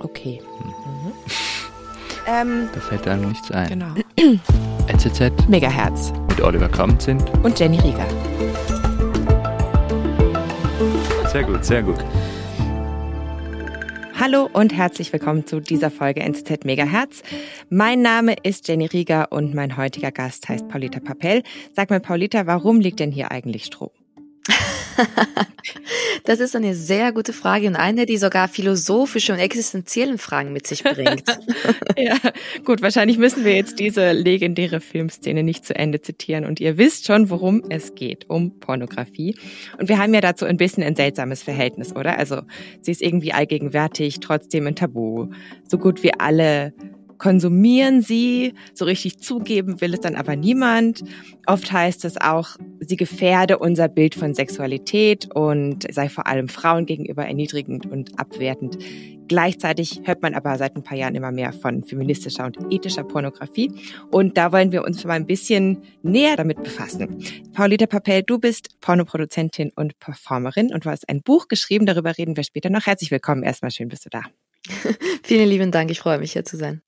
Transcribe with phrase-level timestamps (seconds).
[0.00, 0.40] Okay.
[0.62, 1.12] Mhm.
[2.26, 3.68] Ähm, da fällt einem nichts ein.
[3.68, 3.94] Genau.
[4.88, 5.48] NZZ.
[5.48, 6.12] Megahertz.
[6.28, 7.22] Mit Oliver Kamp sind.
[7.42, 8.06] Und Jenny Rieger.
[11.32, 11.98] Sehr gut, sehr gut.
[14.20, 17.22] Hallo und herzlich willkommen zu dieser Folge NZZ Megahertz.
[17.70, 21.42] Mein Name ist Jenny Rieger und mein heutiger Gast heißt Paulita Papel.
[21.74, 23.92] Sag mal, Paulita, warum liegt denn hier eigentlich Stroh?
[26.24, 30.66] das ist eine sehr gute Frage und eine, die sogar philosophische und existenzielle Fragen mit
[30.66, 31.24] sich bringt.
[31.96, 32.16] ja,
[32.64, 37.06] gut, wahrscheinlich müssen wir jetzt diese legendäre Filmszene nicht zu Ende zitieren und ihr wisst
[37.06, 39.36] schon, worum es geht, um Pornografie.
[39.78, 42.18] Und wir haben ja dazu ein bisschen ein seltsames Verhältnis, oder?
[42.18, 42.42] Also
[42.80, 45.28] sie ist irgendwie allgegenwärtig, trotzdem ein Tabu.
[45.66, 46.72] So gut wie alle
[47.18, 51.02] konsumieren sie, so richtig zugeben will es dann aber niemand.
[51.46, 56.86] Oft heißt es auch, sie gefährde unser Bild von Sexualität und sei vor allem Frauen
[56.86, 58.78] gegenüber erniedrigend und abwertend.
[59.28, 63.70] Gleichzeitig hört man aber seit ein paar Jahren immer mehr von feministischer und ethischer Pornografie.
[64.10, 67.22] Und da wollen wir uns mal ein bisschen näher damit befassen.
[67.52, 72.36] Paulita Papel, du bist Pornoproduzentin und Performerin und du hast ein Buch geschrieben, darüber reden
[72.36, 72.86] wir später noch.
[72.86, 74.22] Herzlich willkommen, erstmal schön bist du da.
[75.24, 76.82] Vielen lieben Dank, ich freue mich hier zu sein.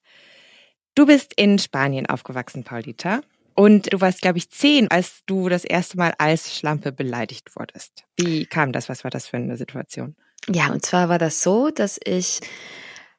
[0.94, 3.20] Du bist in Spanien aufgewachsen, Paulita.
[3.54, 8.04] Und du warst, glaube ich, zehn, als du das erste Mal als Schlampe beleidigt wurdest.
[8.16, 8.88] Wie kam das?
[8.88, 10.16] Was war das für eine Situation?
[10.48, 12.40] Ja, und zwar war das so, dass ich,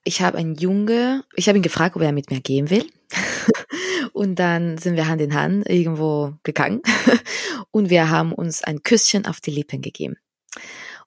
[0.04, 2.86] ich habe einen Junge, ich habe ihn gefragt, ob er mit mir gehen will.
[4.14, 6.82] und dann sind wir Hand in Hand irgendwo gegangen
[7.72, 10.16] und wir haben uns ein Küsschen auf die Lippen gegeben.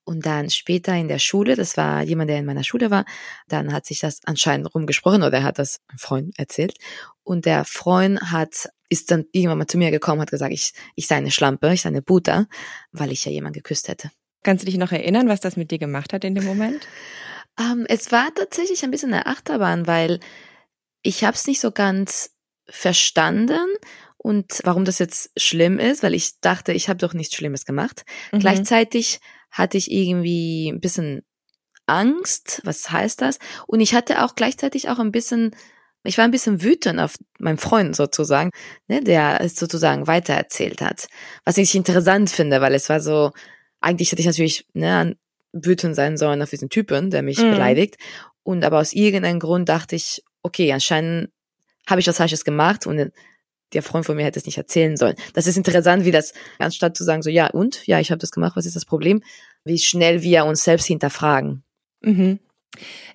[0.05, 3.05] Und dann später in der Schule, das war jemand, der in meiner Schule war,
[3.49, 6.77] dann hat sich das anscheinend rumgesprochen oder er hat das einem Freund erzählt.
[7.23, 11.07] Und der Freund hat, ist dann irgendwann mal zu mir gekommen, hat gesagt, ich, ich
[11.07, 12.47] sei eine Schlampe, ich sei eine Buta,
[12.93, 14.11] weil ich ja jemand geküsst hätte.
[14.43, 16.87] Kannst du dich noch erinnern, was das mit dir gemacht hat in dem Moment?
[17.59, 20.21] Ähm, es war tatsächlich ein bisschen eine Achterbahn, weil
[21.03, 22.31] ich habe es nicht so ganz
[22.69, 23.69] verstanden
[24.17, 28.05] und warum das jetzt schlimm ist, weil ich dachte, ich habe doch nichts Schlimmes gemacht.
[28.33, 28.41] Mhm.
[28.41, 29.21] Gleichzeitig
[29.55, 31.23] hatte ich irgendwie ein bisschen
[31.87, 32.61] Angst.
[32.65, 33.39] Was heißt das?
[33.67, 35.55] Und ich hatte auch gleichzeitig auch ein bisschen,
[36.03, 38.51] ich war ein bisschen wütend auf meinen Freund sozusagen,
[38.89, 41.07] ne, der es sozusagen weitererzählt hat.
[41.45, 43.31] Was ich interessant finde, weil es war so,
[43.81, 45.17] eigentlich hätte ich natürlich ne,
[45.53, 47.53] wütend sein sollen auf diesen Typen, der mich mhm.
[47.53, 47.97] beleidigt.
[48.43, 51.31] Und aber aus irgendeinem Grund dachte ich, okay, anscheinend
[51.87, 53.13] habe ich was Falsches gemacht und
[53.75, 55.17] der Freund von mir hätte es nicht erzählen sollen.
[55.33, 58.31] Das ist interessant, wie das, anstatt zu sagen, so ja und, ja, ich habe das
[58.31, 59.23] gemacht, was ist das Problem,
[59.65, 61.65] wie schnell wir uns selbst hinterfragen.
[62.01, 62.39] Mhm.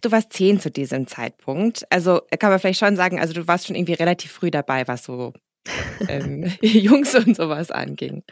[0.01, 1.85] Du warst zehn zu diesem Zeitpunkt.
[1.91, 5.03] Also kann man vielleicht schon sagen, also du warst schon irgendwie relativ früh dabei, was
[5.03, 5.33] so
[6.07, 8.23] ähm, Jungs und sowas anging.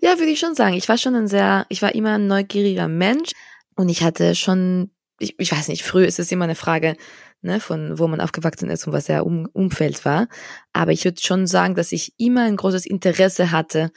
[0.00, 0.74] Ja, würde ich schon sagen.
[0.74, 3.32] Ich war schon ein sehr, ich war immer ein neugieriger Mensch
[3.76, 6.96] und ich hatte schon, ich, ich weiß nicht, früh ist es immer eine Frage
[7.44, 10.28] ne, von wo man aufgewachsen ist und was der um Umfeld war.
[10.72, 13.92] Aber ich würde schon sagen, dass ich immer ein großes Interesse hatte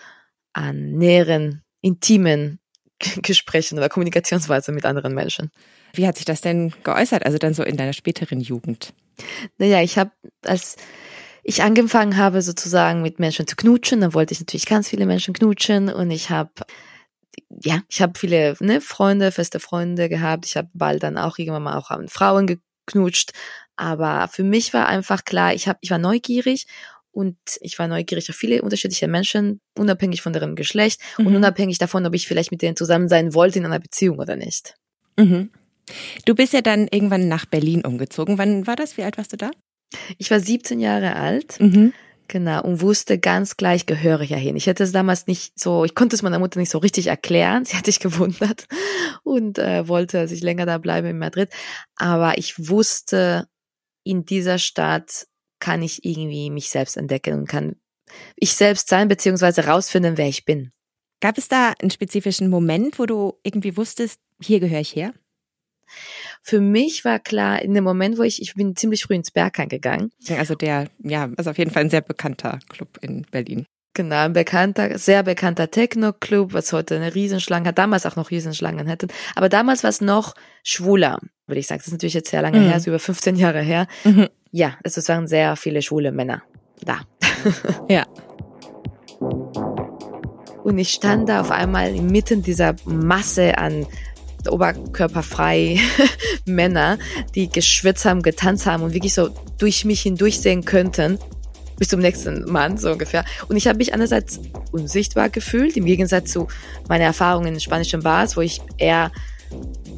[0.54, 2.60] an näheren, intimen
[3.24, 5.52] Gesprächen oder Kommunikationsweise mit anderen Menschen.
[5.94, 8.94] Wie hat sich das denn geäußert, also dann so in deiner späteren Jugend?
[9.58, 10.12] Naja, ich habe,
[10.44, 10.76] als
[11.44, 15.34] ich angefangen habe sozusagen mit Menschen zu knutschen, dann wollte ich natürlich ganz viele Menschen
[15.34, 16.52] knutschen und ich habe
[17.50, 20.46] ja, ich habe viele ne, Freunde, feste Freunde gehabt.
[20.46, 22.48] Ich habe bald dann auch irgendwann mal auch an Frauen
[22.88, 23.32] geknutscht.
[23.76, 26.66] Aber für mich war einfach klar, ich, hab, ich war neugierig
[27.12, 31.28] und ich war neugierig auf viele unterschiedliche Menschen, unabhängig von deren Geschlecht mhm.
[31.28, 34.36] und unabhängig davon, ob ich vielleicht mit denen zusammen sein wollte in einer Beziehung oder
[34.36, 34.76] nicht.
[35.18, 35.52] Mhm.
[36.26, 38.38] Du bist ja dann irgendwann nach Berlin umgezogen.
[38.38, 38.98] Wann war das?
[38.98, 39.52] Wie alt warst du da?
[40.18, 41.60] Ich war 17 Jahre alt.
[41.60, 41.94] Mhm.
[42.30, 44.58] Genau, und wusste ganz gleich, gehöre ich ja hin.
[44.58, 47.64] Ich hätte es damals nicht so, ich konnte es meiner Mutter nicht so richtig erklären.
[47.66, 48.68] Sie hat sich gewundert
[49.24, 51.50] und äh, wollte, dass ich länger da bleibe in Madrid.
[51.96, 53.48] Aber ich wusste,
[54.04, 55.28] in dieser Stadt
[55.60, 57.78] kann ich irgendwie mich selbst entdecken und kann
[58.36, 60.72] ich selbst sein, beziehungsweise rausfinden, wer ich bin.
[61.22, 65.14] Gab es da einen spezifischen Moment, wo du irgendwie wusstest, hier gehöre ich her?
[66.42, 69.70] Für mich war klar, in dem Moment, wo ich, ich bin ziemlich früh ins Berghain
[69.70, 70.12] gegangen.
[70.38, 73.66] Also der, ja, also auf jeden Fall ein sehr bekannter Club in Berlin.
[73.98, 78.86] Genau, ein bekannter, sehr bekannter Techno-Club, was heute eine Riesenschlange hat, damals auch noch Riesenschlangen
[78.86, 79.08] hätten.
[79.36, 81.18] Aber damals war es noch schwuler,
[81.48, 81.80] würde ich sagen.
[81.80, 82.68] Das ist natürlich jetzt sehr lange mhm.
[82.68, 83.88] her, ist über 15 Jahre her.
[84.04, 84.28] Mhm.
[84.52, 86.44] Ja, es waren sehr viele schwule Männer
[86.86, 87.00] da.
[87.90, 88.06] ja.
[90.64, 93.88] Und ich stand da auf einmal inmitten dieser Masse an
[94.50, 95.80] oberkörperfrei
[96.46, 96.98] Männer,
[97.36, 101.20] die geschwitzt haben, getanzt haben und wirklich so durch mich hindurch sehen könnten.
[101.78, 103.24] Bis zum nächsten Mann, so ungefähr.
[103.50, 104.40] Und ich habe mich einerseits
[104.72, 106.48] unsichtbar gefühlt, im Gegensatz zu
[106.90, 109.12] meiner Erfahrung in spanischen Bars, wo ich eher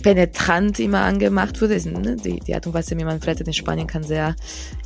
[0.02, 1.80] penetrant immer angemacht wurde.
[1.90, 4.36] Ne, die, die Art und Weise, wie man flattet in Spanien, kann sehr,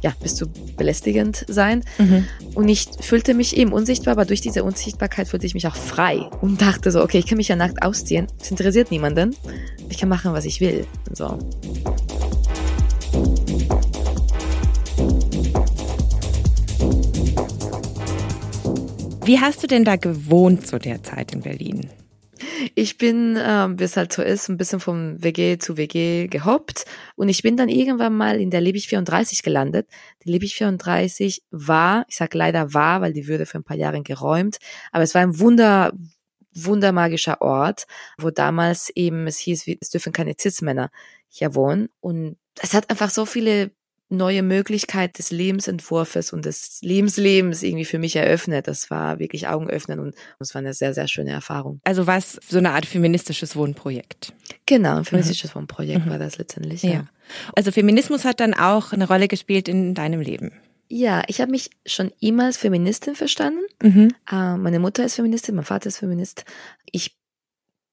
[0.01, 1.83] ja, bis zu belästigend sein.
[1.97, 2.25] Mhm.
[2.55, 6.29] Und ich fühlte mich eben unsichtbar, aber durch diese Unsichtbarkeit fühlte ich mich auch frei
[6.41, 8.27] und dachte so, okay, ich kann mich ja nackt ausziehen.
[8.41, 9.35] Es interessiert niemanden.
[9.89, 10.85] Ich kann machen, was ich will.
[11.11, 11.37] So.
[19.25, 21.89] Wie hast du denn da gewohnt zu der Zeit in Berlin?
[22.75, 26.85] Ich bin, ähm, wie es halt so ist, ein bisschen vom WG zu WG gehoppt.
[27.15, 29.87] Und ich bin dann irgendwann mal in der Liebig 34 gelandet.
[30.23, 34.01] Die Liebig 34 war, ich sag leider war, weil die würde für ein paar Jahre
[34.01, 34.57] geräumt,
[34.91, 35.93] aber es war ein wunder,
[36.53, 37.85] wundermagischer Ort,
[38.17, 40.91] wo damals eben es hieß, es dürfen keine Cis-Männer
[41.29, 41.89] hier wohnen.
[41.99, 43.71] Und es hat einfach so viele
[44.13, 48.67] neue Möglichkeit des Lebensentwurfs und des Lebenslebens irgendwie für mich eröffnet.
[48.67, 51.79] Das war wirklich Augen öffnen und es war eine sehr, sehr schöne Erfahrung.
[51.83, 54.33] Also was so eine Art feministisches Wohnprojekt.
[54.65, 55.59] Genau, ein feministisches mhm.
[55.59, 56.09] Wohnprojekt mhm.
[56.09, 56.83] war das letztendlich.
[56.83, 56.91] Ja.
[56.91, 57.07] ja.
[57.55, 60.51] Also Feminismus hat dann auch eine Rolle gespielt in deinem Leben.
[60.89, 63.61] Ja, ich habe mich schon immer als Feministin verstanden.
[63.81, 64.09] Mhm.
[64.31, 66.45] Äh, meine Mutter ist Feministin, mein Vater ist Feminist.
[66.91, 67.17] Ich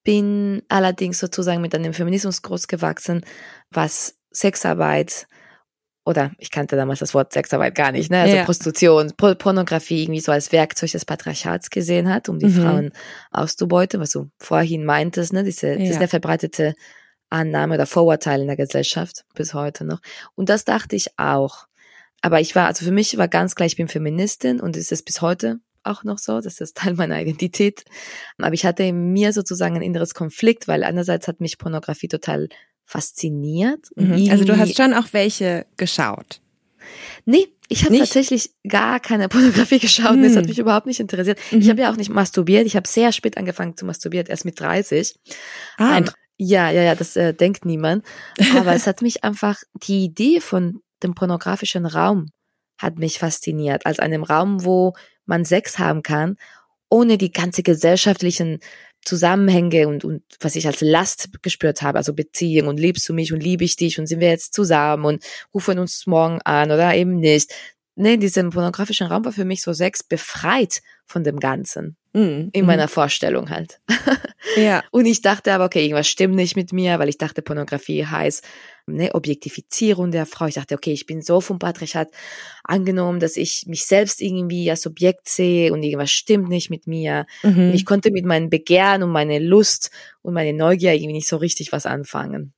[0.05, 3.25] bin allerdings sozusagen mit einem Feminismus großgewachsen,
[3.71, 5.27] was Sexarbeit,
[6.11, 8.21] oder ich kannte damals das Wort Sexarbeit gar nicht, ne?
[8.21, 8.45] Also ja.
[8.45, 12.63] Prostitution, Pornografie irgendwie so als Werkzeug des Patriarchats gesehen hat, um die mhm.
[12.63, 12.93] Frauen
[13.31, 15.43] auszubeuten, was du vorhin meintest, ne?
[15.43, 15.79] Diese, ja.
[15.79, 16.75] das ist eine verbreitete
[17.31, 20.01] Annahme oder Vorurteil in der Gesellschaft bis heute noch.
[20.35, 21.67] Und das dachte ich auch.
[22.23, 25.03] Aber ich war, also für mich war ganz klar, ich bin Feministin und ist es
[25.03, 27.85] bis heute auch noch so, das ist Teil meiner Identität.
[28.39, 32.49] Aber ich hatte in mir sozusagen ein inneres Konflikt, weil einerseits hat mich Pornografie total
[32.91, 33.87] fasziniert.
[33.95, 34.29] Mhm.
[34.31, 36.41] Also du hast schon auch welche geschaut.
[37.25, 40.15] Nee, ich habe tatsächlich gar keine Pornografie geschaut.
[40.15, 40.25] Hm.
[40.25, 40.49] Das hat hm.
[40.49, 41.39] mich überhaupt nicht interessiert.
[41.53, 41.61] Mhm.
[41.61, 42.67] Ich habe ja auch nicht masturbiert.
[42.67, 45.15] Ich habe sehr spät angefangen zu masturbieren, erst mit 30.
[45.77, 48.05] Ah, ähm, ja, ja, ja, das äh, denkt niemand.
[48.57, 52.27] Aber es hat mich einfach, die Idee von dem pornografischen Raum
[52.77, 53.87] hat mich fasziniert.
[53.87, 54.95] Als einem Raum, wo
[55.27, 56.39] man Sex haben kann,
[56.89, 58.59] ohne die ganze gesellschaftlichen
[59.05, 63.33] Zusammenhänge und, und was ich als Last gespürt habe, also Beziehung und liebst du mich
[63.33, 65.25] und liebe ich dich und sind wir jetzt zusammen und
[65.55, 67.53] rufen uns morgen an oder eben nicht.
[67.97, 71.97] Nee, diesem pornografischen Raum war für mich so Sex befreit von dem Ganzen.
[72.13, 72.89] Mm, in meiner mm.
[72.89, 73.81] Vorstellung halt.
[74.57, 74.83] ja.
[74.91, 78.45] Und ich dachte aber, okay, irgendwas stimmt nicht mit mir, weil ich dachte, Pornografie heißt
[78.87, 80.47] ne, Objektifizierung der Frau.
[80.47, 82.09] Ich dachte, okay, ich bin so vom Patriarchat
[82.65, 87.27] angenommen, dass ich mich selbst irgendwie als Objekt sehe und irgendwas stimmt nicht mit mir.
[87.43, 87.73] Mhm.
[87.75, 89.91] ich konnte mit meinem Begehren und meiner Lust
[90.23, 92.53] und meine Neugier irgendwie nicht so richtig was anfangen.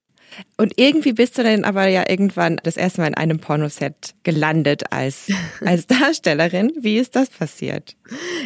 [0.57, 4.91] Und irgendwie bist du dann aber ja irgendwann das erste Mal in einem Pornoset gelandet
[4.91, 5.27] als,
[5.65, 6.71] als Darstellerin.
[6.79, 7.95] Wie ist das passiert?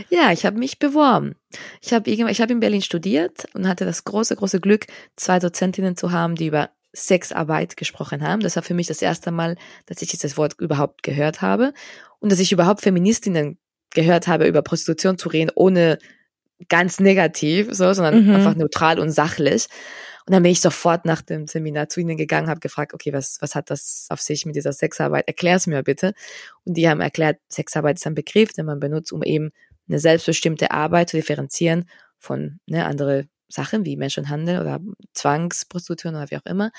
[0.10, 1.36] Ja, ich habe mich beworben.
[1.82, 4.86] Ich habe ich hab in Berlin studiert und hatte das große, große Glück,
[5.16, 8.42] zwei Dozentinnen zu haben, die über Sexarbeit gesprochen haben.
[8.42, 9.56] Das war für mich das erste Mal,
[9.86, 11.74] dass ich dieses Wort überhaupt gehört habe
[12.20, 13.58] und dass ich überhaupt Feministinnen
[13.94, 16.00] gehört habe, über Prostitution zu reden, ohne
[16.70, 18.36] ganz negativ, so, sondern mhm.
[18.36, 19.68] einfach neutral und sachlich.
[20.28, 23.38] Und dann bin ich sofort nach dem Seminar zu ihnen gegangen, habe gefragt, okay, was,
[23.40, 25.26] was hat das auf sich mit dieser Sexarbeit?
[25.26, 26.14] Erklär's mir bitte.
[26.66, 29.52] Und die haben erklärt, Sexarbeit ist ein Begriff, den man benutzt, um eben
[29.88, 31.90] eine selbstbestimmte Arbeit zu differenzieren
[32.20, 34.82] von ne, andere Sachen wie Menschenhandel oder
[35.14, 36.72] Zwangsprostitution oder wie auch immer.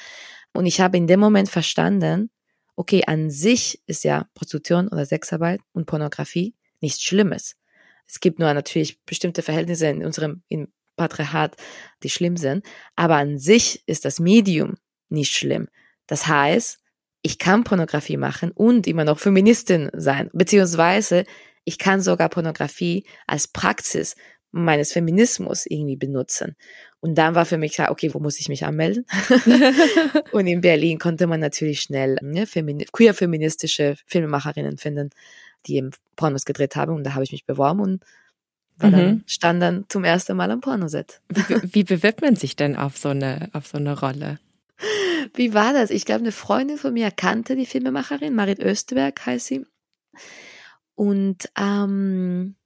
[0.52, 2.30] Und ich habe in dem Moment verstanden,
[2.76, 7.56] okay, an sich ist ja Prostitution oder Sexarbeit und Pornografie nichts Schlimmes.
[8.06, 11.56] Es gibt nur natürlich bestimmte Verhältnisse in unserem in Patriarchat,
[12.02, 14.76] die schlimm sind, aber an sich ist das Medium
[15.08, 15.68] nicht schlimm.
[16.06, 16.78] Das heißt,
[17.22, 21.24] ich kann Pornografie machen und immer noch Feministin sein, beziehungsweise
[21.64, 24.14] ich kann sogar Pornografie als Praxis
[24.50, 26.56] meines Feminismus irgendwie benutzen.
[27.00, 29.04] Und dann war für mich klar, okay, wo muss ich mich anmelden?
[30.32, 35.10] und in Berlin konnte man natürlich schnell ne, femini queer-feministische Filmemacherinnen finden,
[35.66, 36.94] die eben Pornos gedreht haben.
[36.94, 38.04] Und da habe ich mich beworben und
[38.78, 39.24] dann, mhm.
[39.26, 41.20] stand dann zum ersten Mal am Pornoset.
[41.28, 44.38] Wie, wie bewirbt man sich denn auf so eine, auf so eine Rolle?
[45.34, 45.90] Wie war das?
[45.90, 49.66] Ich glaube, eine Freundin von mir kannte die Filmemacherin, Marit Österberg heißt sie.
[50.94, 52.56] Und ähm,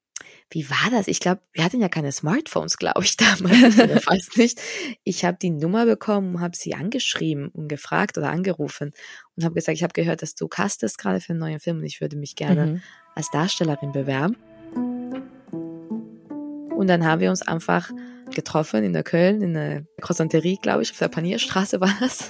[0.50, 1.08] wie war das?
[1.08, 3.78] Ich glaube, wir hatten ja keine Smartphones, glaube ich, damals.
[3.78, 4.60] Ich weiß nicht.
[5.02, 8.92] Ich habe die Nummer bekommen, habe sie angeschrieben und gefragt oder angerufen
[9.36, 11.84] und habe gesagt, ich habe gehört, dass du castest gerade für einen neuen Film und
[11.84, 12.82] ich würde mich gerne mhm.
[13.14, 14.36] als Darstellerin bewerben.
[16.82, 17.92] Und dann haben wir uns einfach
[18.34, 22.28] getroffen in der Köln, in der Croissanterie, glaube ich, auf der Panierstraße war das.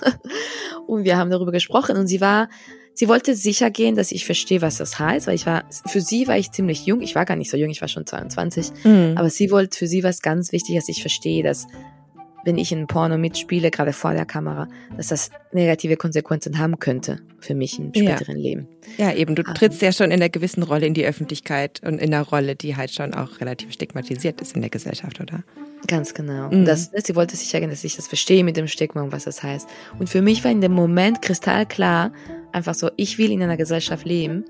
[0.86, 2.50] Und wir haben darüber gesprochen und sie war
[2.94, 6.28] Sie wollte sicher gehen, dass ich verstehe, was das heißt, weil ich war, für sie
[6.28, 7.00] war ich ziemlich jung.
[7.00, 8.84] Ich war gar nicht so jung, ich war schon 22.
[8.84, 9.14] Mhm.
[9.16, 11.66] Aber sie wollte, für sie war es ganz wichtig, dass ich verstehe, dass
[12.44, 17.20] wenn ich in Porno mitspiele, gerade vor der Kamera, dass das negative Konsequenzen haben könnte
[17.38, 18.42] für mich im späteren ja.
[18.42, 18.68] Leben.
[18.98, 22.12] Ja, eben, du trittst ja schon in einer gewissen Rolle in die Öffentlichkeit und in
[22.12, 25.44] einer Rolle, die halt schon auch relativ stigmatisiert ist in der Gesellschaft, oder?
[25.86, 26.48] Ganz genau.
[26.50, 26.64] Mhm.
[26.64, 29.42] Das, sie wollte sich sagen, dass ich das verstehe mit dem Stigma und was das
[29.42, 29.68] heißt.
[29.98, 32.12] Und für mich war in dem Moment kristallklar,
[32.52, 34.44] einfach so, ich will in einer Gesellschaft leben,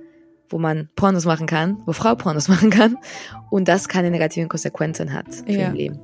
[0.49, 2.99] wo man Pornos machen kann, wo Frau Pornos machen kann
[3.50, 5.68] und das keine negativen Konsequenzen hat für ja.
[5.68, 6.00] ihr Leben.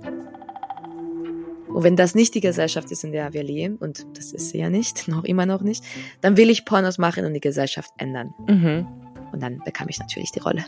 [1.69, 4.59] Und wenn das nicht die Gesellschaft ist, in der wir leben, und das ist sie
[4.59, 5.85] ja nicht, noch immer noch nicht,
[6.21, 8.35] dann will ich Pornos machen und die Gesellschaft ändern.
[8.47, 8.87] Mhm.
[9.33, 10.65] Und dann bekam ich natürlich die Rolle.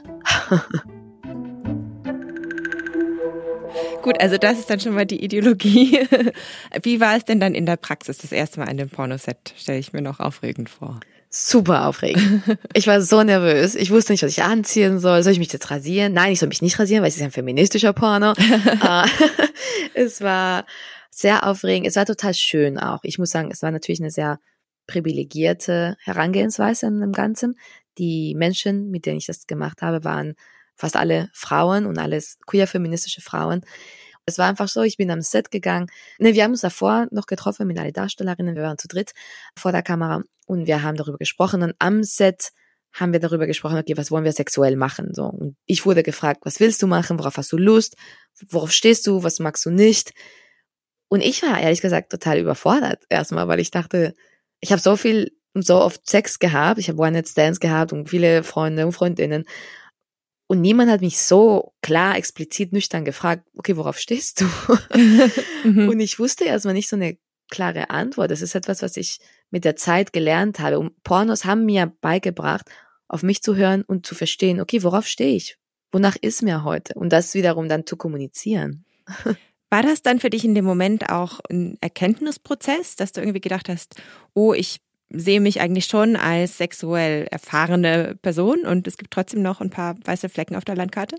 [4.03, 6.01] Gut, also das ist dann schon mal die Ideologie.
[6.83, 9.55] Wie war es denn dann in der Praxis das erste Mal an dem Pornoset?
[9.57, 11.01] Stelle ich mir noch aufregend vor.
[11.33, 12.43] Super aufregend.
[12.75, 13.77] Ich war so nervös.
[13.77, 15.23] Ich wusste nicht, was ich anziehen soll.
[15.23, 16.13] Soll ich mich jetzt rasieren?
[16.13, 18.35] Nein, ich soll mich nicht rasieren, weil es ist ein feministischer Porno.
[18.81, 19.07] Ah,
[19.95, 20.67] es war
[21.11, 21.87] sehr aufregend.
[21.87, 23.01] Es war total schön auch.
[23.05, 24.41] Ich muss sagen, es war natürlich eine sehr
[24.89, 27.57] privilegierte Herangehensweise in dem Ganzen.
[27.99, 30.35] Die Menschen, mit denen ich das gemacht habe, waren
[30.75, 33.61] fast alle Frauen und alles queer-feministische Frauen.
[34.27, 35.89] Es war einfach so, ich bin am Set gegangen.
[36.19, 38.55] Ne, wir haben uns davor noch getroffen mit allen Darstellerinnen.
[38.55, 39.13] Wir waren zu dritt
[39.57, 41.63] vor der Kamera und wir haben darüber gesprochen.
[41.63, 42.51] Und am Set
[42.93, 45.15] haben wir darüber gesprochen, okay, was wollen wir sexuell machen?
[45.15, 45.25] So.
[45.25, 47.19] Und ich wurde gefragt, was willst du machen?
[47.19, 47.97] Worauf hast du Lust?
[48.49, 49.23] Worauf stehst du?
[49.23, 50.13] Was magst du nicht?
[51.09, 54.15] Und ich war ehrlich gesagt total überfordert erstmal, weil ich dachte,
[54.61, 56.79] ich habe so viel und so oft Sex gehabt.
[56.79, 59.45] Ich habe One-Night-Stands gehabt und viele Freunde und Freundinnen.
[60.51, 64.47] Und niemand hat mich so klar, explizit, nüchtern gefragt, okay, worauf stehst du?
[65.63, 65.89] mhm.
[65.89, 67.19] Und ich wusste erstmal nicht so eine
[67.53, 68.33] klare Antwort.
[68.33, 69.21] Das ist etwas, was ich
[69.53, 70.81] mit der Zeit gelernt habe.
[70.81, 72.69] Und Pornos haben mir beigebracht,
[73.07, 75.57] auf mich zu hören und zu verstehen, okay, worauf stehe ich?
[75.93, 76.95] Wonach ist mir heute?
[76.95, 78.85] Und das wiederum dann zu kommunizieren.
[79.71, 83.69] War das dann für dich in dem Moment auch ein Erkenntnisprozess, dass du irgendwie gedacht
[83.69, 84.03] hast,
[84.35, 84.81] oh, ich
[85.13, 89.97] sehe mich eigentlich schon als sexuell erfahrene Person und es gibt trotzdem noch ein paar
[90.05, 91.17] weiße Flecken auf der Landkarte?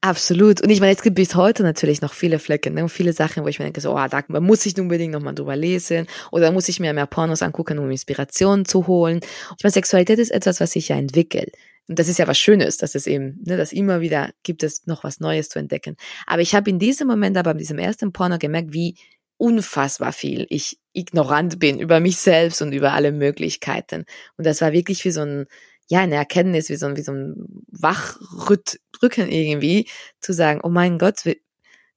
[0.00, 0.62] Absolut.
[0.62, 2.82] Und ich meine, es gibt bis heute natürlich noch viele Flecken ne?
[2.82, 5.54] und viele Sachen, wo ich mir denke, so, oh, da muss ich unbedingt nochmal drüber
[5.54, 9.20] lesen oder muss ich mir mehr Pornos angucken, um Inspiration zu holen.
[9.56, 11.52] Ich meine, Sexualität ist etwas, was sich ja entwickelt.
[11.88, 14.86] Und das ist ja was Schönes, dass es eben, ne, dass immer wieder gibt es
[14.86, 15.96] noch was Neues zu entdecken.
[16.26, 18.96] Aber ich habe in diesem Moment aber in diesem ersten Porno gemerkt, wie
[19.38, 24.04] unfassbar viel ich ignorant bin über mich selbst und über alle Möglichkeiten.
[24.36, 25.46] Und das war wirklich wie so ein,
[25.88, 27.34] ja, eine Erkenntnis, wie so ein, wie so ein
[27.68, 29.88] Wachrücken irgendwie,
[30.20, 31.40] zu sagen, oh mein Gott, wie,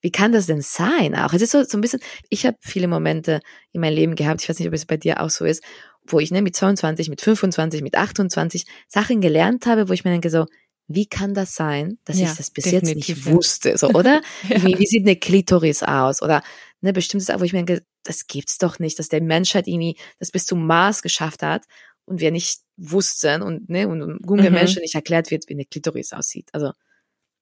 [0.01, 1.33] wie kann das denn sein auch?
[1.33, 3.39] Es ist so, so ein bisschen, ich habe viele Momente
[3.71, 5.63] in meinem Leben gehabt, ich weiß nicht, ob es bei dir auch so ist,
[6.05, 10.11] wo ich ne, mit 22, mit 25, mit 28 Sachen gelernt habe, wo ich mir
[10.11, 10.45] denke so,
[10.87, 14.21] wie kann das sein, dass ja, ich das bis jetzt nicht wusste, so, oder?
[14.49, 14.63] ja.
[14.63, 16.23] wie, wie sieht eine Klitoris aus?
[16.23, 16.41] Oder
[16.81, 20.31] ne, bestimmtes, wo ich mir denke, das gibt's doch nicht, dass der Menschheit irgendwie das
[20.31, 21.65] bis zum Mars geschafft hat
[22.05, 24.55] und wir nicht wussten und, ne, und junge mhm.
[24.55, 26.49] Menschen nicht erklärt wird, wie eine Klitoris aussieht.
[26.53, 26.71] Also,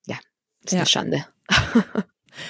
[0.06, 0.18] ja,
[0.64, 0.78] ist ja.
[0.78, 1.26] eine Schande.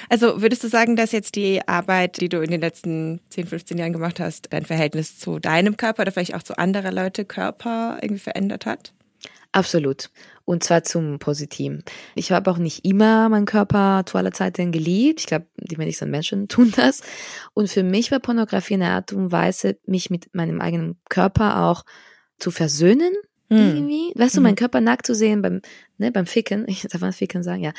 [0.09, 3.79] Also würdest du sagen, dass jetzt die Arbeit, die du in den letzten 10, 15
[3.79, 7.99] Jahren gemacht hast, dein Verhältnis zu deinem Körper oder vielleicht auch zu anderer Leute Körper
[8.03, 8.93] irgendwie verändert hat?
[9.53, 10.11] Absolut.
[10.45, 11.85] Und zwar zum Positiven.
[12.15, 15.21] Ich habe auch nicht immer meinen Körper zu aller Zeiten geliebt.
[15.21, 17.03] Ich glaube, die wenigsten Menschen tun das.
[17.55, 21.85] Und für mich war Pornografie eine Art und Weise, mich mit meinem eigenen Körper auch
[22.39, 23.13] zu versöhnen.
[23.51, 23.59] Hm.
[23.59, 24.13] Irgendwie.
[24.15, 24.57] Weißt du, meinen hm.
[24.57, 25.63] Körper nackt zu sehen beim,
[25.97, 26.67] ne, beim Ficken.
[26.69, 27.73] Ich darf man Ficken sagen, ja.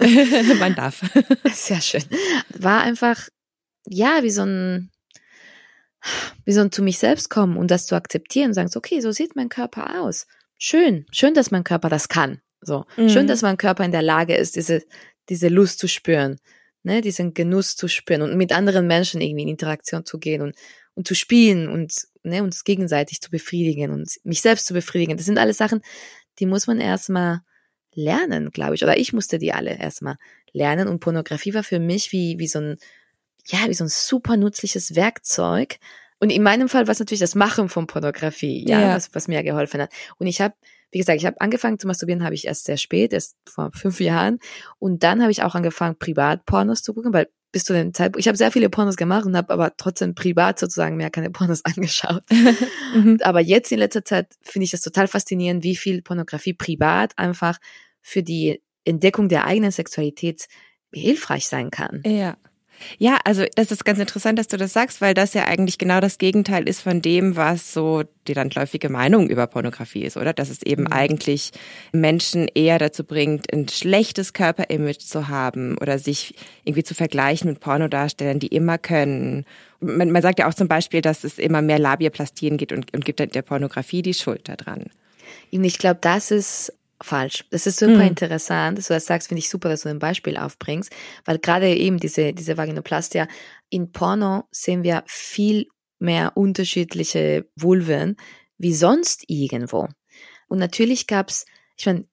[0.58, 1.02] man darf.
[1.52, 2.04] Sehr schön.
[2.48, 3.28] War einfach,
[3.86, 4.90] ja, wie so ein,
[6.46, 9.12] wie so ein zu mich selbst kommen und das zu akzeptieren und sagen, okay, so
[9.12, 10.26] sieht mein Körper aus
[10.58, 12.40] schön, schön, dass mein Körper das kann.
[12.60, 13.08] So, mhm.
[13.08, 14.82] schön, dass mein Körper in der Lage ist, diese,
[15.28, 16.38] diese Lust zu spüren,
[16.82, 20.56] ne, diesen Genuss zu spüren und mit anderen Menschen irgendwie in Interaktion zu gehen und,
[20.94, 21.92] und zu spielen und,
[22.22, 25.16] ne, uns gegenseitig zu befriedigen und mich selbst zu befriedigen.
[25.16, 25.82] Das sind alles Sachen,
[26.38, 27.40] die muss man erstmal
[27.94, 28.82] lernen, glaube ich.
[28.82, 30.16] Oder ich musste die alle erstmal
[30.52, 32.76] lernen und Pornografie war für mich wie, wie so ein,
[33.46, 35.78] ja, wie so ein super nützliches Werkzeug,
[36.20, 38.96] und in meinem Fall war es natürlich das Machen von Pornografie, ja, ja.
[38.96, 39.90] Was, was mir geholfen hat.
[40.18, 40.54] Und ich habe,
[40.90, 44.00] wie gesagt, ich habe angefangen zu masturbieren, habe ich erst sehr spät, erst vor fünf
[44.00, 44.38] Jahren.
[44.78, 48.18] Und dann habe ich auch angefangen, privat Pornos zu gucken, weil bis zu dem Zeitpunkt,
[48.18, 51.64] ich habe sehr viele Pornos gemacht und habe aber trotzdem privat sozusagen mehr keine Pornos
[51.64, 52.22] angeschaut.
[52.94, 53.18] mhm.
[53.22, 57.58] Aber jetzt in letzter Zeit finde ich das total faszinierend, wie viel Pornografie privat einfach
[58.02, 60.48] für die Entdeckung der eigenen Sexualität
[60.92, 62.02] hilfreich sein kann.
[62.04, 62.36] Ja.
[62.98, 66.00] Ja, also das ist ganz interessant, dass du das sagst, weil das ja eigentlich genau
[66.00, 70.32] das Gegenteil ist von dem, was so die landläufige Meinung über Pornografie ist, oder?
[70.32, 70.92] Dass es eben mhm.
[70.92, 71.52] eigentlich
[71.92, 77.60] Menschen eher dazu bringt, ein schlechtes Körperimage zu haben oder sich irgendwie zu vergleichen mit
[77.60, 79.44] Pornodarstellern, die immer können.
[79.80, 83.04] Man, man sagt ja auch zum Beispiel, dass es immer mehr Labioplastien gibt und, und
[83.04, 84.86] gibt der Pornografie die Schuld daran.
[85.50, 86.72] Ich glaube, das ist
[87.04, 87.44] falsch.
[87.50, 88.08] Das ist super mhm.
[88.08, 90.92] interessant, dass du das sagst, finde ich super, dass du ein Beispiel aufbringst,
[91.24, 93.28] weil gerade eben diese, diese Vaginoplastia,
[93.70, 95.66] in Porno sehen wir viel
[95.98, 98.16] mehr unterschiedliche Vulven
[98.58, 99.88] wie sonst irgendwo.
[100.48, 101.44] Und natürlich gab's,
[101.76, 102.06] ich meine,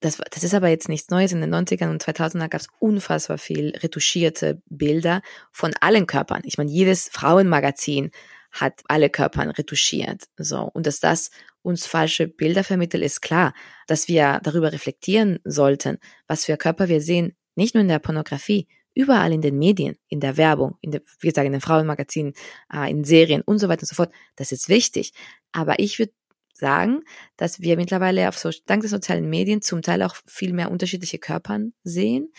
[0.00, 1.32] das, das ist aber jetzt nichts Neues.
[1.32, 6.42] In den 90ern und 2000er gab es unfassbar viel retuschierte Bilder von allen Körpern.
[6.44, 8.10] Ich meine, jedes Frauenmagazin
[8.52, 10.24] hat alle Körpern retuschiert.
[10.36, 10.62] So.
[10.62, 11.30] Und dass das
[11.64, 13.54] uns falsche Bilder vermittelt, ist klar.
[13.86, 18.68] Dass wir darüber reflektieren sollten, was für Körper wir sehen, nicht nur in der Pornografie,
[18.94, 22.34] überall in den Medien, in der Werbung, in der, wie gesagt, in den Frauenmagazinen,
[22.72, 24.12] äh, in Serien und so weiter und so fort.
[24.36, 25.12] Das ist wichtig.
[25.52, 26.12] Aber ich würde
[26.52, 27.00] sagen,
[27.36, 31.18] dass wir mittlerweile auf so, dank der sozialen Medien zum Teil auch viel mehr unterschiedliche
[31.18, 32.32] Körpern sehen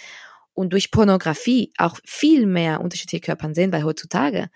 [0.54, 4.50] und durch Pornografie auch viel mehr unterschiedliche Körpern sehen, weil heutzutage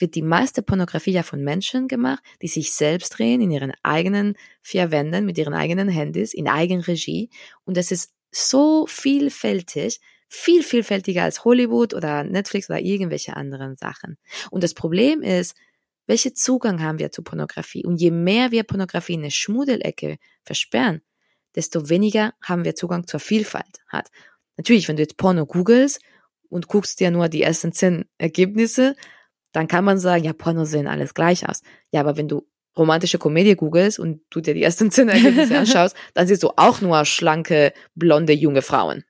[0.00, 4.36] wird die meiste Pornografie ja von Menschen gemacht, die sich selbst drehen in ihren eigenen
[4.62, 7.30] vier Wänden, mit ihren eigenen Handys, in Eigenregie.
[7.64, 14.16] Und es ist so vielfältig, viel vielfältiger als Hollywood oder Netflix oder irgendwelche anderen Sachen.
[14.50, 15.56] Und das Problem ist,
[16.06, 17.84] welchen Zugang haben wir zu Pornografie?
[17.84, 21.02] Und je mehr wir Pornografie in eine Schmuddelecke versperren,
[21.54, 24.10] desto weniger haben wir Zugang zur Vielfalt hat.
[24.56, 26.00] Natürlich, wenn du jetzt Porno googelst
[26.48, 28.96] und guckst dir nur die ersten zehn Ergebnisse,
[29.52, 31.62] dann kann man sagen, ja, Porno sehen alles gleich aus.
[31.90, 35.96] Ja, aber wenn du romantische Komödie googelst und du dir die ersten zehn Ergebnisse anschaust,
[36.14, 39.04] dann siehst du auch nur schlanke, blonde, junge Frauen.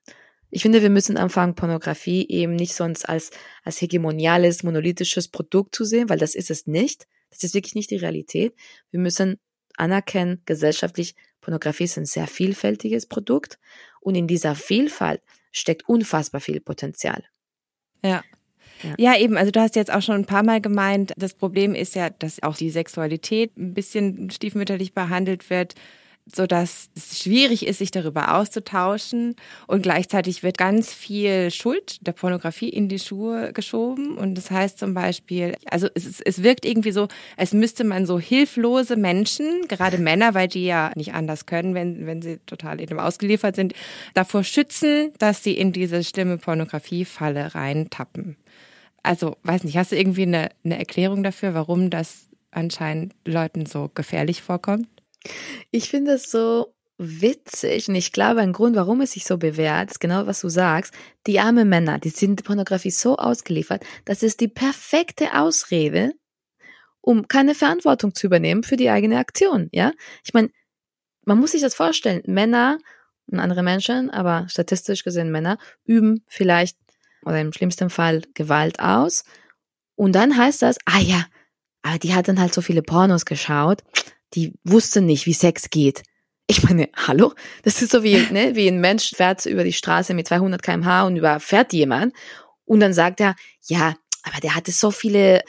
[0.51, 3.31] Ich finde, wir müssen anfangen, Pornografie eben nicht sonst als,
[3.63, 7.07] als hegemoniales, monolithisches Produkt zu sehen, weil das ist es nicht.
[7.31, 8.55] Das ist wirklich nicht die Realität.
[8.91, 9.39] Wir müssen
[9.77, 13.59] anerkennen, gesellschaftlich, Pornografie ist ein sehr vielfältiges Produkt
[14.01, 17.25] und in dieser Vielfalt steckt unfassbar viel Potenzial.
[18.05, 18.23] Ja.
[18.83, 18.95] Ja.
[18.99, 19.37] ja, eben.
[19.37, 22.43] Also du hast jetzt auch schon ein paar Mal gemeint, das Problem ist ja, dass
[22.43, 25.75] auch die Sexualität ein bisschen stiefmütterlich behandelt wird
[26.35, 29.35] so dass es schwierig ist, sich darüber auszutauschen
[29.67, 34.79] und gleichzeitig wird ganz viel Schuld der Pornografie in die Schuhe geschoben und das heißt
[34.79, 39.99] zum Beispiel, also es, es wirkt irgendwie so, als müsste man so hilflose Menschen, gerade
[39.99, 43.75] Männer, weil die ja nicht anders können, wenn, wenn sie total eben ausgeliefert sind,
[44.15, 48.37] davor schützen, dass sie in diese schlimme Pornografiefalle reintappen.
[49.03, 53.91] Also, weiß nicht, hast du irgendwie eine, eine Erklärung dafür, warum das anscheinend Leuten so
[53.95, 54.89] gefährlich vorkommt?
[55.71, 59.91] Ich finde es so witzig und ich glaube, ein Grund, warum es sich so bewährt,
[59.91, 60.93] ist genau, was du sagst.
[61.27, 66.13] Die armen Männer, die sind Pornografie so ausgeliefert, dass es die perfekte Ausrede,
[67.01, 69.93] um keine Verantwortung zu übernehmen für die eigene Aktion, ja?
[70.25, 70.51] Ich meine,
[71.25, 72.23] man muss sich das vorstellen.
[72.27, 72.79] Männer
[73.27, 76.77] und andere Menschen, aber statistisch gesehen Männer, üben vielleicht
[77.25, 79.25] oder im schlimmsten Fall Gewalt aus.
[79.97, 81.27] Und dann heißt das, ah ja,
[81.83, 83.83] aber die hat dann halt so viele Pornos geschaut
[84.35, 86.03] die wusste nicht, wie Sex geht.
[86.47, 87.33] Ich meine, hallo?
[87.63, 91.05] Das ist so wie, ne, wie ein Mensch fährt über die Straße mit 200 kmh
[91.05, 92.15] und überfährt jemand.
[92.65, 93.35] Und dann sagt er,
[93.67, 95.43] ja, aber der hatte so viele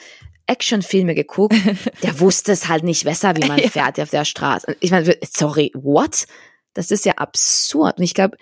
[0.46, 1.54] Actionfilme geguckt,
[2.02, 4.76] der wusste es halt nicht besser, wie man fährt auf der Straße.
[4.80, 6.26] Ich meine, sorry, what?
[6.74, 7.98] Das ist ja absurd.
[7.98, 8.36] Und ich glaube,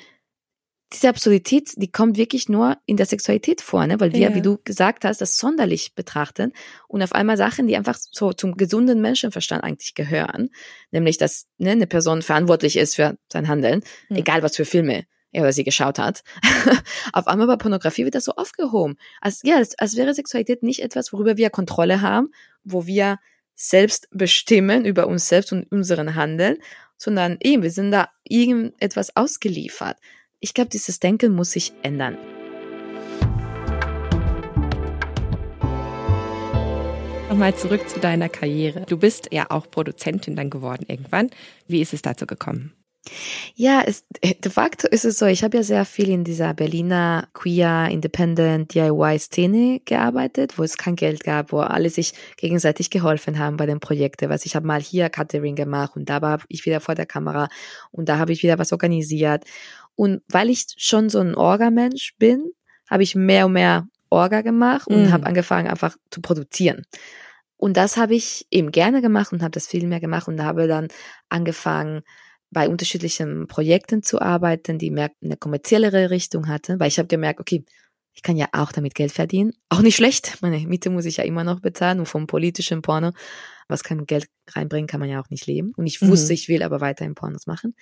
[0.92, 4.00] diese Absurdität, die kommt wirklich nur in der Sexualität vor, ne?
[4.00, 4.34] weil wir, ja.
[4.34, 6.52] wie du gesagt hast, das sonderlich betrachten
[6.88, 10.50] und auf einmal Sachen, die einfach so zum gesunden Menschenverstand eigentlich gehören,
[10.90, 14.16] nämlich dass ne, eine Person verantwortlich ist für sein Handeln, mhm.
[14.16, 16.24] egal was für Filme er oder sie geschaut hat.
[17.12, 18.96] auf einmal bei Pornografie wird das so aufgehoben.
[19.20, 22.32] Als, ja, als, als wäre Sexualität nicht etwas, worüber wir Kontrolle haben,
[22.64, 23.18] wo wir
[23.54, 26.56] selbst bestimmen über uns selbst und unseren Handeln,
[26.96, 29.96] sondern eben, wir sind da irgendetwas ausgeliefert.
[30.42, 32.16] Ich glaube, dieses Denken muss sich ändern.
[37.28, 38.86] Nochmal zurück zu deiner Karriere.
[38.88, 41.28] Du bist ja auch Produzentin dann geworden irgendwann.
[41.68, 42.72] Wie ist es dazu gekommen?
[43.54, 47.28] Ja, es, de facto ist es so, ich habe ja sehr viel in dieser Berliner
[47.32, 53.38] Queer Independent DIY Szene gearbeitet, wo es kein Geld gab, wo alle sich gegenseitig geholfen
[53.38, 54.28] haben bei den Projekten.
[54.28, 57.48] Was ich habe mal hier Catering gemacht und da war ich wieder vor der Kamera
[57.90, 59.44] und da habe ich wieder was organisiert.
[59.94, 62.50] Und weil ich schon so ein Orga-Mensch bin,
[62.88, 65.12] habe ich mehr und mehr Orga gemacht und mhm.
[65.12, 66.84] habe angefangen einfach zu produzieren.
[67.56, 70.66] Und das habe ich eben gerne gemacht und habe das viel mehr gemacht und habe
[70.66, 70.88] dann
[71.28, 72.02] angefangen,
[72.50, 77.38] bei unterschiedlichen Projekten zu arbeiten, die mehr eine kommerziellere Richtung hatten, weil ich habe gemerkt,
[77.38, 77.64] okay,
[78.12, 79.52] Ich kann ja auch damit Geld verdienen.
[79.68, 80.38] Auch nicht schlecht.
[80.42, 83.12] Meine Miete muss ich ja immer noch bezahlen und vom politischen Porno,
[83.70, 85.72] was kein Geld reinbringen, kann man ja auch nicht leben.
[85.76, 86.34] Und ich wusste, mhm.
[86.34, 87.74] ich will aber weiterhin Pornos machen.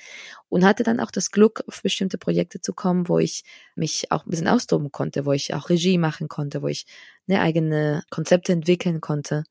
[0.48, 4.24] Und hatte dann auch das Glück, auf bestimmte Projekte zu kommen, wo ich mich auch
[4.24, 6.86] ein bisschen austoben konnte, wo ich auch Regie machen konnte, wo ich
[7.28, 9.44] eine eigene Konzepte entwickeln konnte.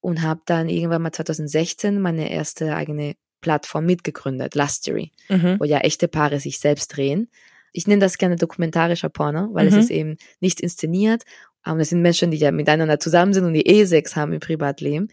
[0.00, 5.56] Und habe dann irgendwann mal 2016 meine erste eigene Plattform mitgegründet, Lustery, mhm.
[5.58, 7.28] wo ja echte Paare sich selbst drehen.
[7.72, 9.76] Ich nenne das gerne dokumentarischer Porno, weil mhm.
[9.76, 11.24] es ist eben nicht inszeniert.
[11.64, 14.40] Und es sind Menschen, die ja miteinander zusammen sind und die eh Sex haben im
[14.40, 15.08] Privatleben.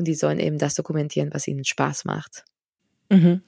[0.00, 2.46] Und die sollen eben das dokumentieren, was ihnen Spaß macht.
[3.10, 3.42] Mhm.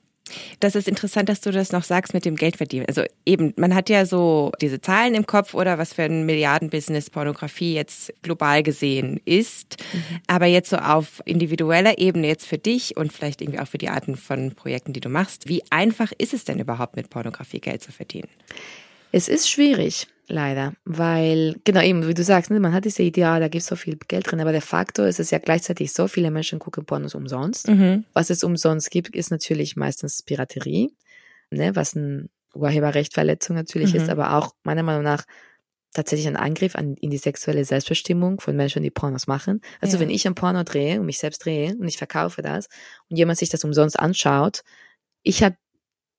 [0.60, 2.86] Das ist interessant, dass du das noch sagst mit dem Geldverdienen.
[2.86, 7.08] Also eben, man hat ja so diese Zahlen im Kopf oder was für ein Milliardenbusiness
[7.08, 9.78] Pornografie jetzt global gesehen ist.
[9.94, 10.20] Mhm.
[10.26, 13.88] Aber jetzt so auf individueller Ebene jetzt für dich und vielleicht irgendwie auch für die
[13.88, 17.82] Arten von Projekten, die du machst, wie einfach ist es denn überhaupt mit Pornografie Geld
[17.82, 18.28] zu verdienen?
[19.10, 20.06] Es ist schwierig.
[20.32, 23.60] Leider, weil, genau eben, wie du sagst, ne, man hat diese Idee, ah, da gibt
[23.60, 26.58] es so viel Geld drin, aber de facto ist es ja gleichzeitig so, viele Menschen
[26.58, 27.68] gucken Pornos umsonst.
[27.68, 28.06] Mhm.
[28.14, 30.90] Was es umsonst gibt, ist natürlich meistens Piraterie,
[31.50, 34.00] ne, was eine Urheberrechtverletzung natürlich mhm.
[34.00, 35.26] ist, aber auch meiner Meinung nach
[35.92, 39.60] tatsächlich ein Angriff an, in die sexuelle Selbstbestimmung von Menschen, die Pornos machen.
[39.82, 40.00] Also ja.
[40.00, 42.70] wenn ich ein Porno drehe und mich selbst drehe und ich verkaufe das
[43.10, 44.62] und jemand sich das umsonst anschaut,
[45.22, 45.56] ich habe